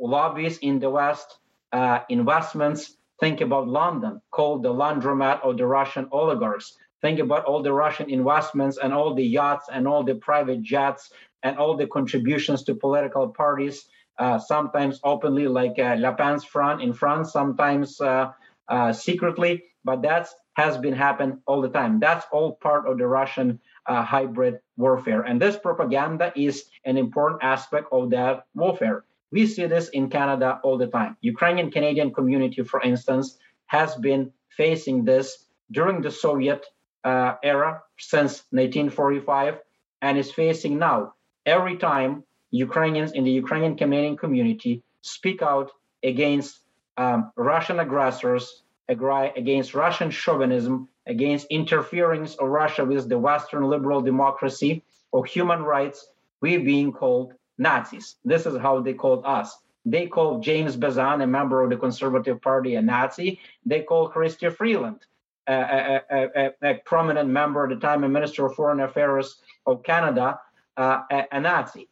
[0.00, 1.38] lobbies in the West,
[1.70, 2.80] uh, investments.
[3.20, 6.76] Think about London, called the laundromat of the Russian oligarchs.
[7.02, 11.12] Think about all the Russian investments and all the yachts and all the private jets
[11.44, 13.76] and all the contributions to political parties,
[14.18, 18.32] uh, sometimes openly, like uh, Le Pen's front in France, sometimes uh,
[18.74, 19.52] uh secretly.
[19.84, 22.00] But that has been happening all the time.
[22.00, 27.42] That's all part of the Russian uh, hybrid warfare, and this propaganda is an important
[27.42, 29.04] aspect of that warfare.
[29.32, 31.16] We see this in Canada all the time.
[31.20, 36.66] Ukrainian Canadian community, for instance, has been facing this during the Soviet
[37.04, 39.60] uh, era since 1945
[40.02, 41.14] and is facing now
[41.46, 45.70] every time Ukrainians in the Ukrainian Canadian community speak out
[46.02, 46.60] against
[46.96, 54.82] um, Russian aggressors, against Russian chauvinism, against interference of Russia with the Western liberal democracy
[55.12, 56.08] or human rights,
[56.40, 58.16] we're being called Nazis.
[58.24, 59.56] This is how they called us.
[59.84, 63.40] They called James Bezan, a member of the Conservative Party, a Nazi.
[63.64, 65.00] They called Chrystia Freeland,
[65.46, 69.82] a, a, a, a, prominent member at the time, a Minister of Foreign Affairs of
[69.82, 70.38] Canada,
[70.76, 71.88] uh, a, Nazi.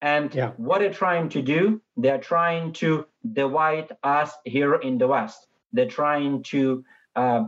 [0.00, 0.50] And yeah.
[0.56, 5.46] what they're trying to do, they're trying to divide us here in the West.
[5.72, 6.84] They're trying to
[7.16, 7.44] uh,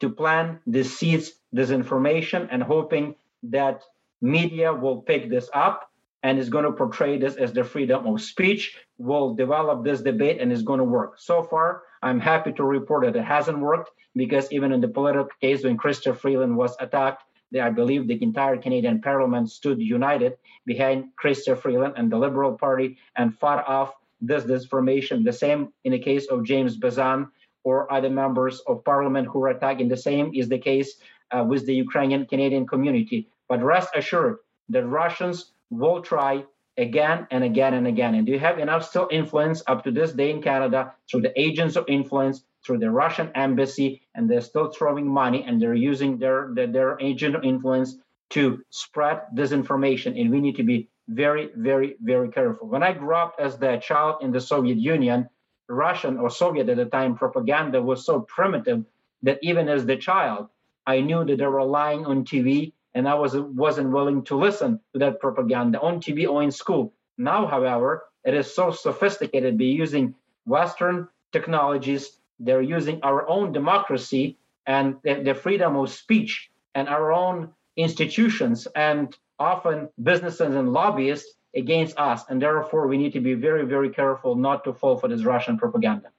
[0.00, 3.82] to plant the seeds, disinformation, and hoping that
[4.20, 5.90] media will pick this up
[6.24, 10.40] and is going to portray this as the freedom of speech, will develop this debate
[10.40, 11.18] and is going to work.
[11.18, 15.28] So far, I'm happy to report that it hasn't worked because even in the political
[15.40, 17.22] case when Chrystia Freeland was attacked,
[17.60, 22.96] I believe the entire Canadian Parliament stood united behind Chrystia Freeland and the Liberal Party
[23.16, 25.24] and fought off this disinformation.
[25.24, 27.28] The same in the case of James Bezan
[27.64, 29.88] or other members of Parliament who are attacking.
[29.88, 30.96] The same is the case
[31.30, 33.28] uh, with the Ukrainian Canadian community.
[33.48, 34.36] But rest assured,
[34.68, 36.44] the Russians will try
[36.76, 38.14] again and again and again.
[38.14, 41.40] And do you have enough still influence up to this day in Canada through the
[41.40, 46.18] agents of influence, through the Russian embassy, and they're still throwing money and they're using
[46.18, 47.96] their, their, their agent of influence
[48.30, 50.20] to spread disinformation.
[50.20, 52.66] And we need to be very, very, very careful.
[52.68, 55.28] When I grew up as the child in the Soviet Union,
[55.68, 58.84] Russian or Soviet at the time propaganda was so primitive
[59.22, 60.48] that even as the child,
[60.86, 64.80] I knew that they were lying on TV and I was wasn't willing to listen
[64.92, 66.92] to that propaganda on TV or in school.
[67.18, 69.58] Now, however, it is so sophisticated.
[69.58, 70.14] They're using
[70.46, 72.18] Western technologies.
[72.38, 78.66] They're using our own democracy and the, the freedom of speech and our own institutions
[78.74, 82.24] and often businesses and lobbyists against us.
[82.28, 85.58] And therefore, we need to be very, very careful not to fall for this Russian
[85.58, 86.10] propaganda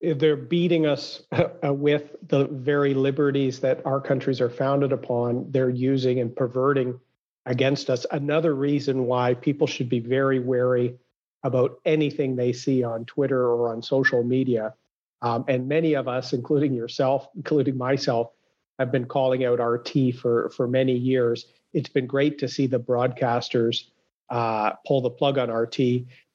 [0.00, 5.50] they're beating us uh, with the very liberties that our countries are founded upon.
[5.50, 6.98] They're using and perverting
[7.46, 8.06] against us.
[8.10, 10.96] Another reason why people should be very wary
[11.42, 14.74] about anything they see on Twitter or on social media.
[15.22, 18.30] Um, and many of us, including yourself, including myself,
[18.78, 21.46] have been calling out RT for, for many years.
[21.72, 23.84] It's been great to see the broadcasters
[24.30, 25.78] uh, pull the plug on RT.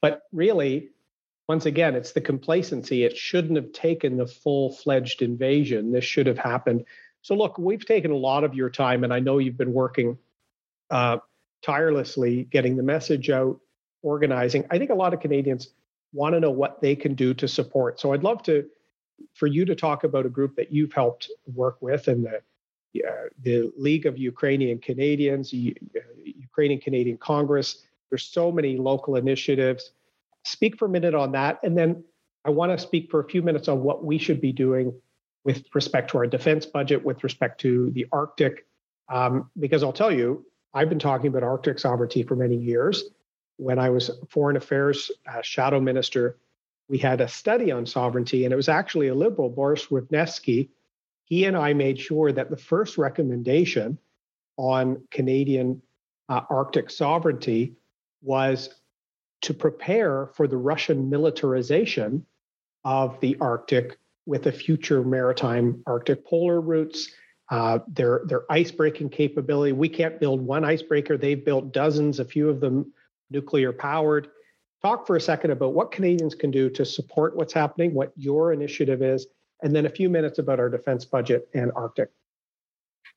[0.01, 0.89] But really,
[1.47, 3.03] once again, it's the complacency.
[3.03, 5.91] It shouldn't have taken the full fledged invasion.
[5.91, 6.85] This should have happened.
[7.21, 10.17] So, look, we've taken a lot of your time, and I know you've been working
[10.89, 11.17] uh,
[11.61, 13.59] tirelessly getting the message out,
[14.01, 14.65] organizing.
[14.71, 15.69] I think a lot of Canadians
[16.11, 17.99] want to know what they can do to support.
[17.99, 18.65] So, I'd love to
[19.33, 22.41] for you to talk about a group that you've helped work with and the
[23.41, 25.71] the League of Ukrainian Canadians, uh,
[26.23, 27.85] Ukrainian Canadian Congress.
[28.09, 29.91] There's so many local initiatives.
[30.43, 32.03] Speak for a minute on that, and then
[32.45, 34.93] I want to speak for a few minutes on what we should be doing
[35.43, 38.65] with respect to our defense budget, with respect to the Arctic,
[39.09, 43.03] um, because I'll tell you, I've been talking about Arctic sovereignty for many years.
[43.57, 46.37] When I was foreign affairs uh, shadow minister
[46.89, 50.69] we had a study on sovereignty, and it was actually a liberal, Borys Wrzesnewskyj.
[51.33, 53.97] He and I made sure that the first recommendation
[54.55, 55.81] on Canadian
[56.29, 57.73] uh, Arctic sovereignty
[58.21, 58.69] was
[59.41, 62.23] to prepare for the Russian militarization
[62.85, 67.09] of the Arctic with a future maritime Arctic polar routes,
[67.49, 69.71] uh, their their ice breaking capability.
[69.71, 72.93] We can't build one icebreaker; they've built dozens, a few of them
[73.31, 74.27] nuclear powered
[74.83, 78.53] talk for a second about what Canadians can do to support what's happening, what your
[78.53, 79.25] initiative is,
[79.63, 82.11] and then a few minutes about our defense budget and Arctic.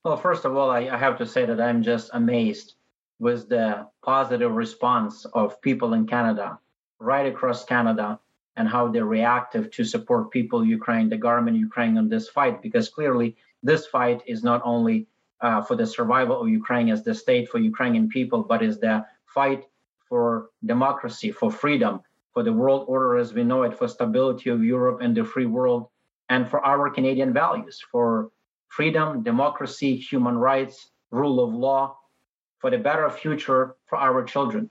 [0.04, 2.74] Well, first of all, I, I have to say that I'm just amazed
[3.18, 6.58] with the positive response of people in Canada,
[7.00, 8.20] right across Canada,
[8.56, 12.88] and how they're reactive to support people Ukraine, the government Ukraine on this fight, because
[12.88, 15.08] clearly this fight is not only
[15.40, 19.04] uh, for the survival of Ukraine as the state for Ukrainian people, but is the
[19.26, 19.64] fight
[20.08, 22.00] for democracy, for freedom,
[22.32, 25.46] for the world order as we know it, for stability of Europe and the free
[25.46, 25.88] world,
[26.28, 28.30] and for our Canadian values, for
[28.68, 31.96] freedom, democracy, human rights, rule of law,
[32.58, 34.70] for the better future for our children.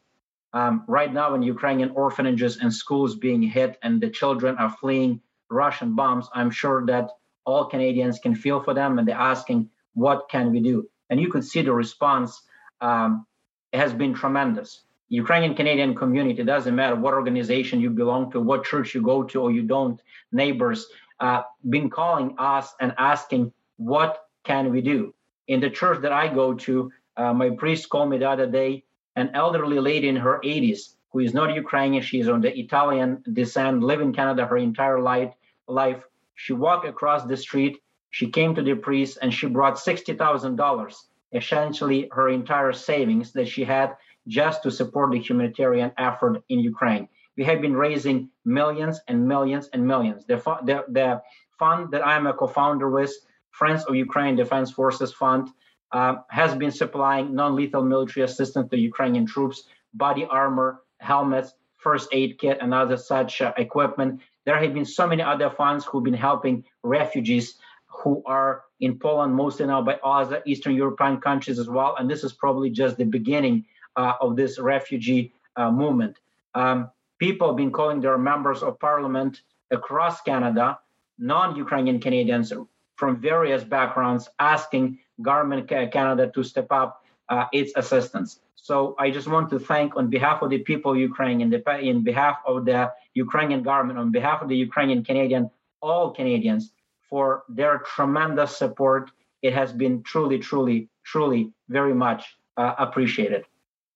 [0.53, 5.21] Um, right now, in Ukrainian orphanages and schools being hit, and the children are fleeing
[5.49, 7.09] Russian bombs, I'm sure that
[7.45, 11.29] all Canadians can feel for them, and they're asking, "What can we do?" And you
[11.31, 12.41] could see the response
[12.81, 13.25] um,
[13.73, 14.81] has been tremendous.
[15.09, 19.41] Ukrainian Canadian community, doesn't matter what organization you belong to, what church you go to
[19.41, 20.87] or you don't, neighbors,
[21.19, 25.13] uh, been calling us and asking, what can we do?
[25.47, 28.84] In the church that I go to, uh, my priest called me the other day,
[29.15, 33.82] an elderly lady in her 80s who is not Ukrainian, she's on the Italian descent,
[33.82, 36.04] live in Canada her entire life.
[36.36, 37.78] She walked across the street,
[38.10, 40.95] she came to the priest and she brought $60,000,
[41.32, 43.95] essentially her entire savings that she had
[44.28, 47.08] just to support the humanitarian effort in Ukraine.
[47.38, 50.26] We have been raising millions and millions and millions.
[50.26, 51.21] The, the, the
[51.60, 53.13] fund that I'm a co-founder with,
[53.52, 55.50] Friends of Ukraine Defense Forces Fund,
[55.91, 62.38] uh, has been supplying non-lethal military assistance to Ukrainian troops, body armor, helmets, first aid
[62.39, 64.21] kit, and other such uh, equipment.
[64.45, 67.56] There have been so many other funds who've been helping refugees
[67.88, 71.95] who are in Poland, mostly now by other Eastern European countries as well.
[71.98, 76.17] And this is probably just the beginning uh, of this refugee uh, movement.
[76.54, 80.80] Um, people have been calling their members of parliament across Canada,
[81.17, 82.54] non-Ukrainian Canadians
[82.95, 88.39] from various backgrounds, asking government Canada to step up uh, its assistance.
[88.56, 91.62] So I just want to thank, on behalf of the people of Ukraine, in, the,
[91.80, 95.49] in behalf of the Ukrainian government, on behalf of the Ukrainian Canadian,
[95.82, 96.71] all Canadians,
[97.10, 99.12] for their tremendous support.
[99.41, 103.45] It has been truly, truly, truly very much uh, appreciated.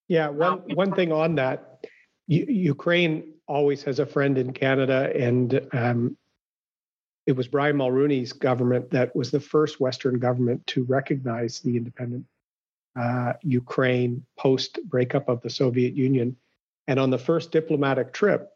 [0.07, 1.68] Yeah, one one thing on that,
[2.29, 6.17] U- Ukraine always has a friend in Canada, and um,
[7.25, 12.25] it was Brian Mulroney's government that was the first Western government to recognize the independent
[12.95, 16.35] uh, Ukraine post breakup of the Soviet Union.
[16.87, 18.49] And on the first diplomatic trip,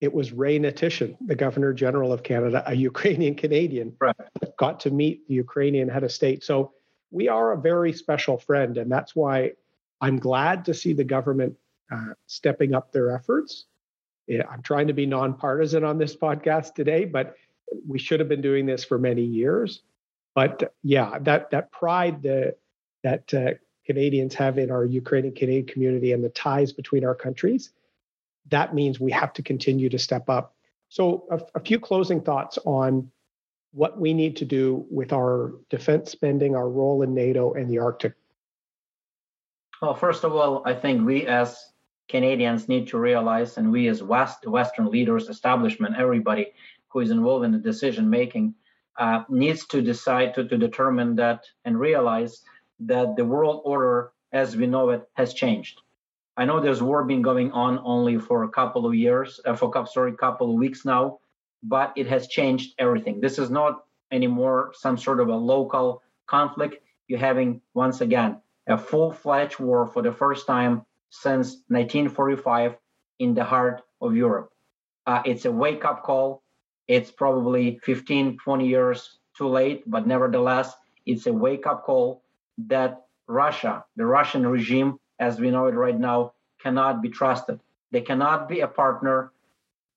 [0.00, 4.16] it was Ray Hnatyshyn, the Governor General of Canada, a Ukrainian Canadian, right.
[4.58, 6.42] got to meet the Ukrainian head of state.
[6.42, 6.72] So
[7.10, 9.52] we are a very special friend, and that's why
[10.00, 11.56] I'm glad to see the government
[11.92, 13.66] uh, stepping up their efforts.
[14.30, 17.34] I'm trying to be nonpartisan on this podcast today, but
[17.86, 19.82] we should have been doing this for many years.
[20.34, 22.56] But yeah, that that pride that
[23.02, 23.50] that uh,
[23.84, 27.70] Canadians have in our Ukrainian Canadian community and the ties between our countries,
[28.48, 30.54] that means we have to continue to step up.
[30.88, 33.10] So, a, a few closing thoughts on
[33.72, 37.78] what we need to do with our defense spending, our role in NATO, and the
[37.78, 38.14] Arctic
[39.82, 41.71] well, first of all, I think we as
[42.12, 46.52] Canadians need to realize, and we as West, Western leaders, establishment, everybody
[46.88, 48.54] who is involved in the decision making,
[48.98, 52.42] uh, needs to decide to, to determine that and realize
[52.80, 55.80] that the world order as we know it has changed.
[56.36, 59.72] I know there's war been going on only for a couple of years, uh, for
[59.86, 61.18] sorry, couple of weeks now,
[61.62, 63.20] but it has changed everything.
[63.22, 66.76] This is not anymore some sort of a local conflict.
[67.08, 72.76] You're having once again a full-fledged war for the first time since 1945
[73.18, 74.50] in the heart of Europe.
[75.06, 76.42] Uh, it's a wake-up call.
[76.88, 80.72] It's probably 15, 20 years too late, but nevertheless,
[81.04, 82.22] it's a wake-up call
[82.66, 87.60] that Russia, the Russian regime, as we know it right now, cannot be trusted.
[87.90, 89.32] They cannot be a partner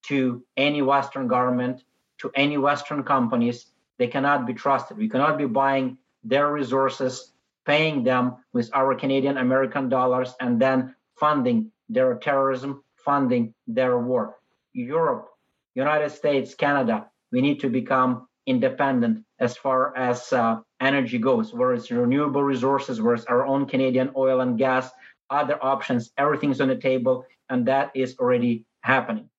[0.08, 1.84] to any Western government,
[2.20, 3.68] to any Western companies.
[3.98, 4.98] They cannot be trusted.
[4.98, 7.32] We cannot be buying their resources,
[7.66, 14.38] paying them with our Canadian American dollars, and then funding their terrorism, funding their war.
[14.74, 15.30] Europe,
[15.76, 21.74] United States, Canada, we need to become independent as far as uh, energy goes, where
[21.74, 24.90] it's renewable resources, where it's our own Canadian oil and gas,
[25.30, 29.30] other options, everything's on the table, and that is already happening.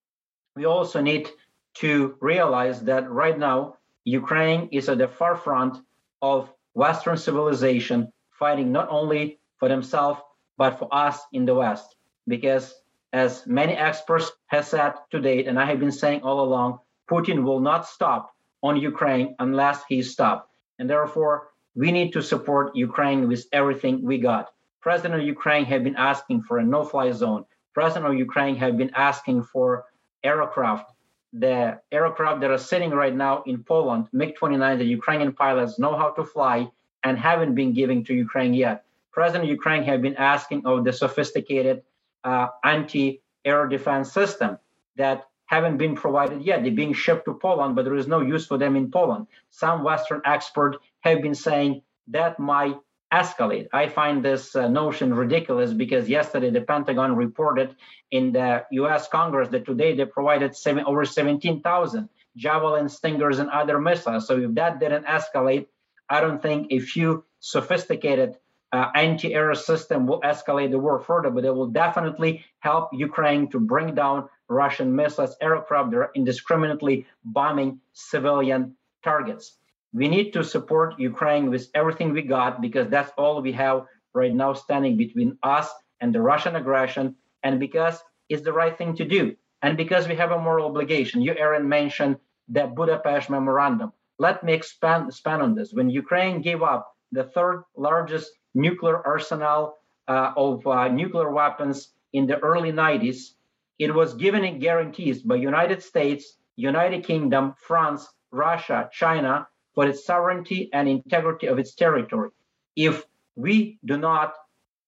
[0.57, 1.29] We also need
[1.75, 5.79] to realize that right now, Ukraine is at the forefront
[6.23, 10.21] of Western civilization, fighting not only for themselves,
[10.57, 11.97] but for us in the West.
[12.27, 12.75] Because
[13.13, 17.45] as many experts have said to date, and I have been saying all along, Putin
[17.45, 20.51] will not stop on Ukraine unless he stopped.
[20.79, 24.53] And therefore, we need to support Ukraine with everything we got.
[24.81, 27.45] President of Ukraine have been asking for a no-fly zone.
[27.75, 29.85] President of Ukraine have been asking for
[30.25, 30.91] aircraft.
[31.33, 36.11] The aircraft that are sitting right now in Poland, MiG-29, the Ukrainian pilots know how
[36.11, 36.71] to fly
[37.05, 38.85] and haven't been given to Ukraine yet.
[39.17, 41.83] President Ukraine have been asking of the sophisticated
[42.23, 44.59] uh, anti-air defense system
[44.97, 46.63] that haven't been provided yet.
[46.63, 49.27] They're being shipped to Poland, but there is no use for them in Poland.
[49.49, 52.77] Some Western experts have been saying that might
[53.11, 53.69] escalate.
[53.73, 57.75] I find this uh, notion ridiculous because yesterday the Pentagon reported
[58.11, 63.79] in the US Congress that today they provided seven, over 17,000 Javelin, Stingers, and other
[63.81, 64.27] missiles.
[64.27, 65.69] So if that didn't escalate,
[66.11, 68.37] I don't think a few sophisticated
[68.73, 73.61] uh, anti-air system will escalate the war further, but it will definitely help Ukraine to
[73.61, 79.57] bring down Russian missiles, aircraft that are indiscriminately bombing civilian targets.
[79.93, 84.35] We need to support Ukraine with everything we got because that's all we have right
[84.35, 85.69] now standing between us
[86.01, 90.17] and the Russian aggression, and because it's the right thing to do, and because we
[90.17, 91.23] have a moral obligation.
[91.23, 92.17] You, Erin, mentioned
[92.49, 93.93] the Budapest Memorandum.
[94.19, 95.73] Let me expand, expand on this.
[95.73, 99.79] When Ukraine gave up the third largest nuclear arsenal
[100.09, 103.33] uh, of uh, nuclear weapons in the early 90s,
[103.79, 110.71] it was given guarantees by United States, United Kingdom, France, Russia, China for its sovereignty
[110.73, 112.31] and integrity of its territory.
[112.75, 113.05] If
[113.37, 114.35] we do not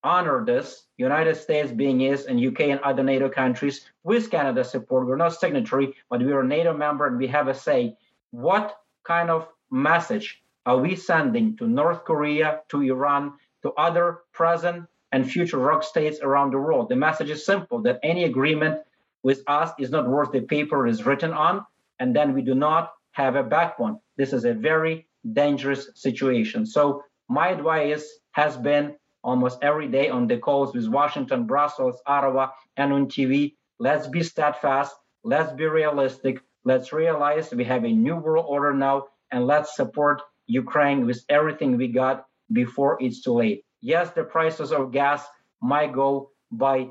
[0.03, 5.05] honor this, United States being is and UK and other NATO countries with Canada's support,
[5.05, 7.95] we're not signatory, but we are a NATO member and we have a say.
[8.31, 13.33] What kind of message are we sending to North Korea, to Iran,
[13.63, 16.89] to other present and future rogue states around the world.
[16.89, 18.79] The message is simple that any agreement
[19.23, 21.65] with us is not worth the paper it is written on,
[21.99, 23.99] and then we do not have a backbone.
[24.17, 26.65] This is a very dangerous situation.
[26.65, 32.51] So my advice has been almost every day on the calls with Washington, Brussels, Ottawa,
[32.77, 33.55] and on TV.
[33.79, 34.95] Let's be steadfast.
[35.23, 36.41] Let's be realistic.
[36.63, 41.77] Let's realize we have a new world order now, and let's support Ukraine with everything
[41.77, 43.63] we got before it's too late.
[43.81, 45.25] Yes, the prices of gas
[45.61, 46.89] might go by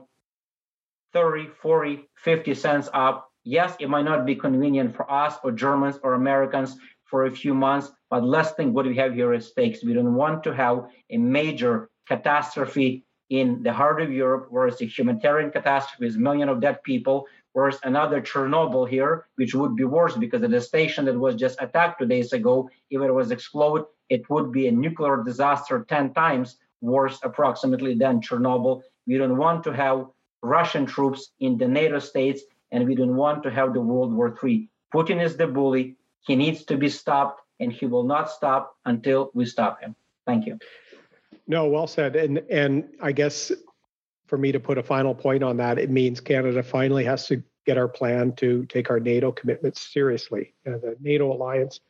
[1.13, 3.31] 30, 40, 50 cents up.
[3.45, 7.55] Yes, it might not be convenient for us or Germans or Americans for a few
[7.55, 9.83] months, but let's think what we have here at stakes.
[9.83, 14.81] We don't want to have a major catastrophe in the heart of Europe, where it's
[14.81, 19.85] a humanitarian catastrophe with millions of dead people, whereas another Chernobyl here, which would be
[19.85, 23.85] worse because the station that was just attacked two days ago, if it was explode,
[24.09, 28.83] it would be a nuclear disaster 10 times worse approximately than Chernobyl.
[29.07, 30.07] We don't want to have
[30.43, 34.37] Russian troops in the NATO states, and we don't want to have the World War
[34.43, 34.69] III.
[34.95, 35.97] Putin is the bully.
[36.21, 39.97] He needs to be stopped, and he will not stop until we stop him.
[40.27, 40.59] Thank you.
[41.47, 42.15] No, well said.
[42.17, 43.51] And and I guess
[44.27, 47.43] for me to put a final point on that, it means Canada finally has to
[47.65, 50.55] get our plan to take our NATO commitments seriously.
[50.67, 51.81] Uh, the NATO alliance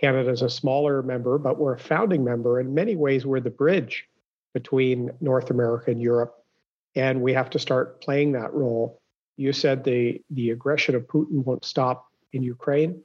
[0.00, 2.58] Canada is a smaller member, but we're a founding member.
[2.58, 4.06] In many ways, we're the bridge
[4.54, 6.34] between North America and Europe,
[6.94, 9.00] and we have to start playing that role.
[9.36, 13.02] You said the the aggression of Putin won't stop in Ukraine.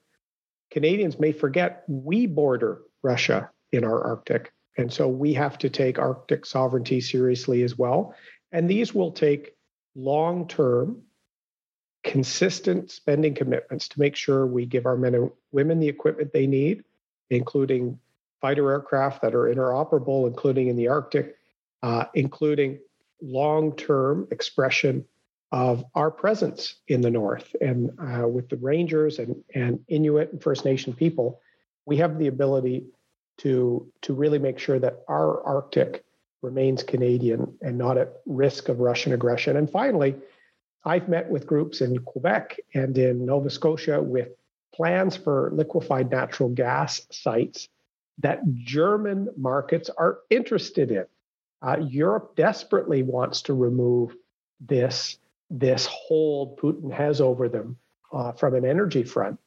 [0.72, 4.52] Canadians may forget we border Russia in our Arctic.
[4.78, 8.14] And so we have to take Arctic sovereignty seriously as well.
[8.52, 9.56] And these will take
[9.96, 11.02] long term,
[12.06, 16.46] consistent spending commitments to make sure we give our men and women the equipment they
[16.46, 16.84] need,
[17.32, 18.00] including
[18.40, 21.36] fighter aircraft that are interoperable, including in the Arctic,
[21.82, 22.78] uh, including
[23.22, 25.04] long term expression
[25.52, 27.56] of our presence in the North.
[27.60, 31.42] And uh, with the Rangers and, and Inuit and First Nation people,
[31.86, 32.86] we have the ability
[33.40, 36.04] to, to really make sure that our Arctic
[36.44, 39.58] remains Canadian and not at risk of Russian aggression.
[39.58, 40.16] And finally,
[40.86, 44.30] I've met with groups in Quebec and in Nova Scotia with
[44.74, 47.70] plans for liquefied natural gas sites
[48.20, 51.06] that German markets are interested in.
[51.62, 54.16] Uh, Europe desperately wants to remove
[54.60, 55.18] this,
[55.50, 57.78] this hold Putin has over them
[58.14, 59.40] uh, from an energy front.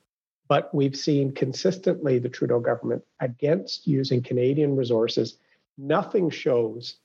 [0.48, 5.36] But we've seen consistently the Trudeau government against using Canadian resources.
[5.76, 6.96] Nothing shows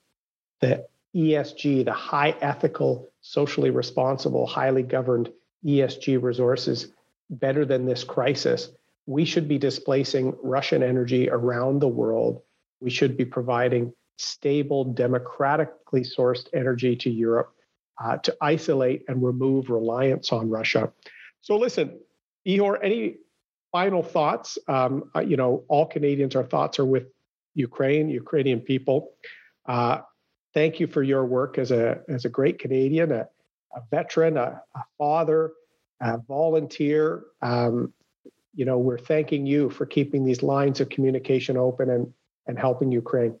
[0.60, 5.30] that ESG, the high ethical, socially responsible, highly governed
[5.64, 6.88] ESG resources,
[7.30, 8.70] better than this crisis.
[9.06, 12.42] We should be displacing Russian energy around the world.
[12.80, 17.54] We should be providing stable, democratically sourced energy to Europe
[18.02, 20.92] uh, to isolate and remove reliance on Russia.
[21.40, 22.00] So, listen,
[22.46, 23.16] Ihor, any
[23.72, 24.58] final thoughts.
[24.68, 27.06] Um, uh, you know, all Canadians, our thoughts are with
[27.54, 29.10] Ukraine, Ukrainian people.
[29.66, 30.00] Uh,
[30.54, 33.28] thank you for your work as a as a great Canadian, a,
[33.76, 35.52] a veteran, a, a, father,
[36.00, 37.24] a volunteer.
[37.42, 37.92] Um,
[38.54, 42.12] you know, we're thanking you for keeping these lines of communication open and
[42.46, 43.38] and helping Ukraine.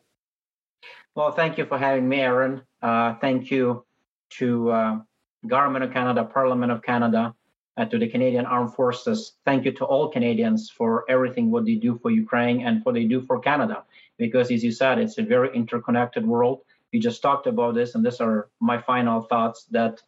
[1.14, 2.62] Well, thank you for having me, Erin.
[2.82, 3.84] Uh, thank you
[4.30, 4.98] to uh,
[5.46, 7.34] Government of Canada, Parliament of Canada,
[7.76, 9.34] uh, to the Canadian Armed Forces.
[9.44, 13.04] Thank you to all Canadians for everything what they do for Ukraine and what they
[13.04, 13.84] do for Canada.
[14.18, 16.62] Because as you said, it's a very interconnected world.
[16.94, 20.00] We just talked about this, and these are my final thoughts that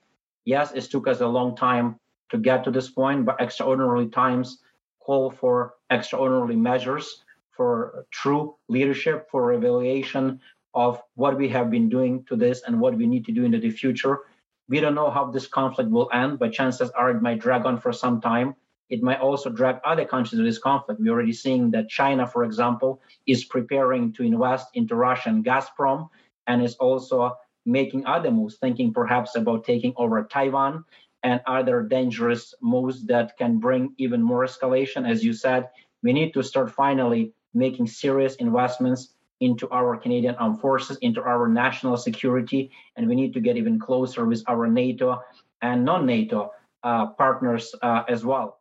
[0.46, 4.62] yes, it took us a long time to get to this point, but extraordinary times
[5.00, 10.40] call for extraordinary measures for true leadership, for evaluation
[10.74, 13.58] of what we have been doing to this and what we need to do into
[13.58, 14.20] the future
[14.68, 17.80] we don't know how this conflict will end, but chances are it might drag on
[17.80, 18.56] for some time.
[18.88, 21.00] It might also drag other countries to this conflict.
[21.00, 26.08] We're already seeing that China, for example, is preparing to invest into Russian Gazprom
[26.46, 30.84] and is also making other moves, thinking perhaps about taking over Taiwan
[31.22, 35.08] and other dangerous moves that can bring even more escalation.
[35.08, 35.68] As you said,
[36.02, 41.48] we need to start finally making serious investments into our Canadian armed forces, into our
[41.48, 45.20] national security, and we need to get even closer with our NATO
[45.60, 48.60] and non-NATO uh, partners uh, as well.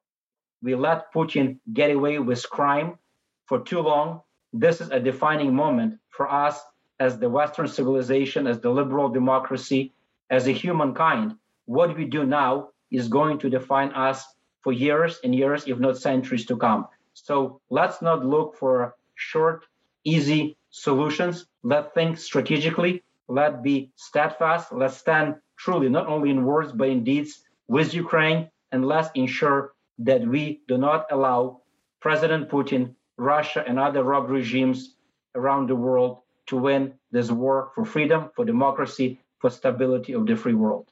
[0.62, 2.98] We let Putin get away with crime
[3.46, 4.22] for too long.
[4.52, 6.60] This is a defining moment for us
[7.00, 9.94] as the Western civilization, as the liberal democracy,
[10.30, 11.36] as a humankind.
[11.66, 14.26] What we do now is going to define us
[14.62, 16.88] for years and years, if not centuries to come.
[17.14, 19.66] So let's not look for short,
[20.04, 21.46] easy solutions.
[21.64, 23.04] Let's think strategically.
[23.28, 24.72] Let's be steadfast.
[24.72, 28.50] Let's stand truly, not only in words, but in deeds with Ukraine.
[28.72, 31.62] And let's ensure that we do not allow
[32.02, 34.96] President Putin, Russia, and other rogue regimes
[35.34, 40.36] around the world to win this war for freedom, for democracy, for stability of the
[40.36, 40.92] free world.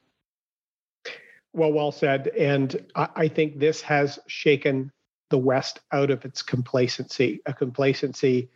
[1.52, 2.28] Well, well said.
[2.28, 4.90] And I think this has shaken
[5.30, 8.50] the West out of its complacency, a complacency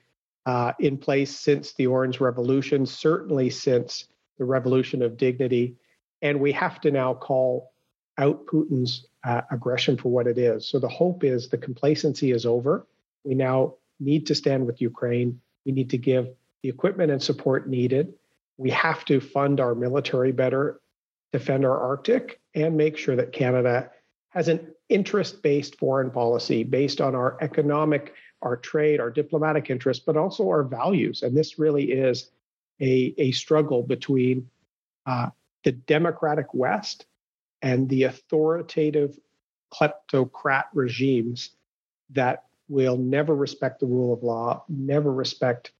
[0.46, 4.07] uh, in place since the Orange Revolution, certainly since
[4.38, 5.76] the Revolution of Dignity.
[6.22, 7.72] And we have to now call
[8.18, 10.68] out Putin's uh, aggression for what it is.
[10.68, 12.86] So the hope is the complacency is over.
[13.24, 15.40] We now need to stand with Ukraine.
[15.64, 16.28] We need to give
[16.62, 18.14] the equipment and support needed.
[18.56, 20.80] We have to fund our military better,
[21.32, 23.90] defend our Arctic, and make sure that Canada
[24.30, 30.02] has an interest based foreign policy based on our economic our trade, our diplomatic interests,
[30.04, 31.22] but also our values.
[31.22, 32.30] And this really is
[32.80, 34.48] a, a struggle between
[35.06, 35.30] uh,
[35.64, 37.06] the democratic West
[37.62, 39.18] and the authoritative
[39.72, 41.50] kleptocrat regimes
[42.11, 45.72] that will never respect the rule of law, never respect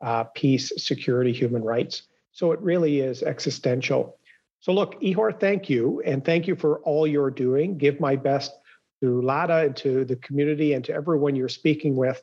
[0.00, 2.02] uh, peace, security, human rights.
[2.32, 4.18] So it really is existential.
[4.60, 6.02] So, look, Ihor, thank you.
[6.04, 7.78] And thank you for all you're doing.
[7.78, 8.52] Give my best
[9.00, 12.22] to Lada and to the community and to everyone you're speaking with.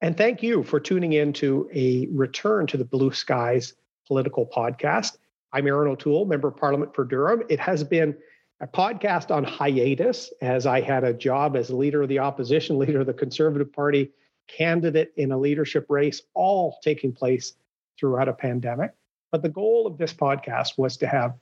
[0.00, 3.74] And thank you for tuning in to a return to the Blue Skies
[4.06, 5.18] political podcast.
[5.52, 7.42] I'm Erin O'Toole, Member of Parliament for Durham.
[7.48, 8.16] It has been
[8.60, 13.00] a podcast on hiatus, as I had a job as leader of the opposition, leader
[13.00, 14.10] of the Conservative Party,
[14.56, 17.54] candidate in a leadership race, all taking place
[17.98, 18.92] throughout a pandemic.
[19.30, 21.34] But the goal of this podcast was to have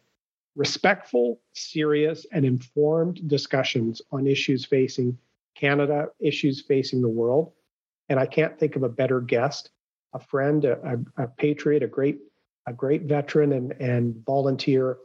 [0.56, 5.16] respectful, serious, and informed discussions on issues facing
[5.54, 7.52] Canada, issues facing the world.
[8.08, 9.70] And I can't think of a better guest,
[10.12, 12.18] a friend, a, a, a patriot, a great,
[12.66, 14.98] a great veteran and, and volunteer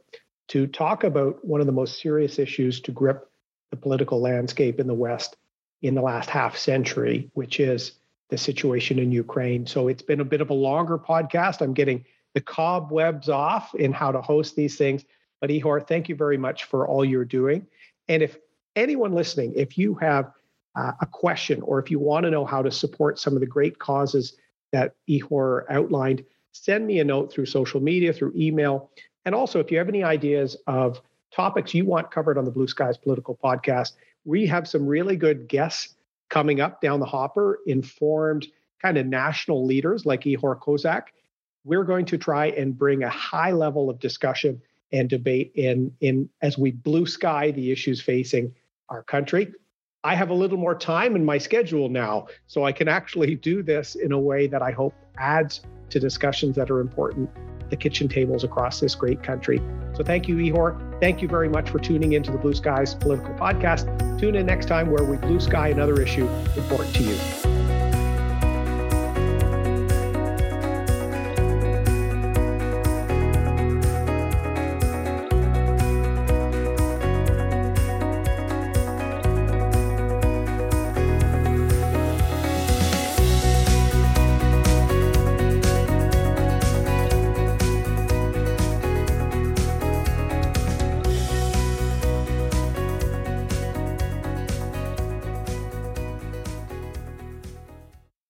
[0.50, 3.30] to talk about one of the most serious issues to grip
[3.72, 5.38] the political landscape in the West
[5.84, 7.92] in the last half century, which is
[8.30, 9.68] the situation in Ukraine.
[9.68, 11.62] So it's been a bit of a longer podcast.
[11.62, 15.04] I'm getting the cobwebs off in how to host these things.
[15.42, 17.68] But Ihor, thank you very much for all you're doing.
[18.08, 18.38] And if
[18.76, 20.32] anyone listening, if you have
[20.76, 23.46] uh, a question or if you want to know how to support some of the
[23.46, 24.38] great causes
[24.72, 26.24] that Ihor outlined,
[26.54, 28.90] send me a note through social media, through email.
[29.26, 32.68] And also, if you have any ideas of topics you want covered on the Blue
[32.68, 33.94] Skies Political Podcast,
[34.26, 35.96] we have some really good guests
[36.30, 38.48] coming up down the hopper, informed
[38.82, 41.08] kind of national leaders like Ihor Kozak.
[41.64, 44.62] We're going to try and bring a high level of discussion
[44.92, 48.54] and debate in in as we blue sky the issues facing
[48.90, 49.54] our country.
[50.06, 53.64] I have a little more time in my schedule now, so I can actually do
[53.64, 57.30] this in a way that I hope adds to discussions that are important
[57.70, 59.62] the kitchen tables across this great country.
[59.96, 61.00] So thank you, Ihor.
[61.00, 64.20] Thank you very much for tuning into the Blue Skies Political Podcast.
[64.20, 67.53] Tune in next time where we blue sky another issue important to you.